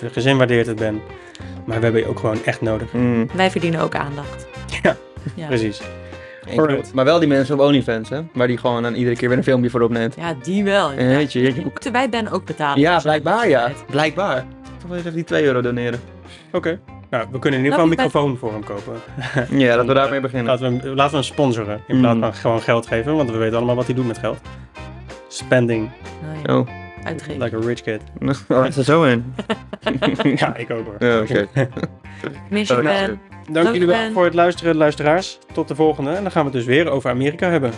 [0.00, 1.00] Je gezin waardeert het, Ben.
[1.66, 2.92] Maar we hebben je ook gewoon echt nodig.
[2.92, 3.28] Mm.
[3.34, 4.46] Wij verdienen ook aandacht.
[4.82, 4.96] Ja,
[5.34, 5.46] Ja.
[5.46, 5.80] Precies.
[6.94, 8.20] Maar wel die mensen op OnlyFans, hè?
[8.32, 10.14] Waar die gewoon dan iedere keer weer een filmpje voor opneemt.
[10.16, 10.92] Ja, die wel.
[10.92, 11.54] Jeetje, jeetje.
[11.54, 12.80] Die moeten wij Ben ook betalen.
[12.80, 13.70] Ja, blijkbaar ja.
[13.90, 14.44] Blijkbaar.
[14.78, 16.00] Toch wel eens even die 2 euro doneren.
[16.52, 16.80] Oké.
[17.12, 18.92] Nou, we kunnen in ieder geval een microfoon voor hem kopen.
[19.64, 20.46] Ja, dat we daarmee beginnen.
[20.46, 21.80] Laten we hem, laten we hem sponsoren.
[21.86, 22.20] In plaats Mm.
[22.22, 23.16] van gewoon geld geven.
[23.16, 24.40] Want we weten allemaal wat hij doet met geld.
[25.28, 25.90] Spending.
[26.22, 26.68] Nou ja, Oh,
[27.06, 27.42] uitgeven.
[27.42, 28.00] Like a rich kid.
[28.48, 29.34] oh is er zo in?
[30.36, 30.94] ja, ik ook hoor.
[31.08, 31.48] Ja, oké.
[32.50, 33.06] Mis je Oh, Ben.
[33.06, 34.12] Dank Dank jullie wel Ben.
[34.12, 35.38] voor het luisteren, luisteraars.
[35.52, 36.10] Tot de volgende.
[36.10, 37.70] En dan gaan we het dus weer over Amerika hebben.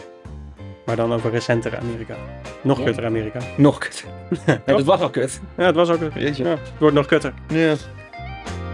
[0.86, 2.14] Maar dan over recentere Amerika.
[2.62, 3.38] Nog kutter Amerika.
[3.56, 4.04] Nog kut.
[4.46, 5.40] Nee, dat was al kut.
[5.56, 6.00] Ja, het was ook...
[6.14, 6.44] Jeetje.
[6.44, 7.32] Ja, het wordt nog kutter.
[7.48, 7.74] Ja.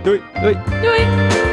[0.04, 0.22] Doei.
[0.40, 0.54] Doei.
[0.80, 1.49] Doei.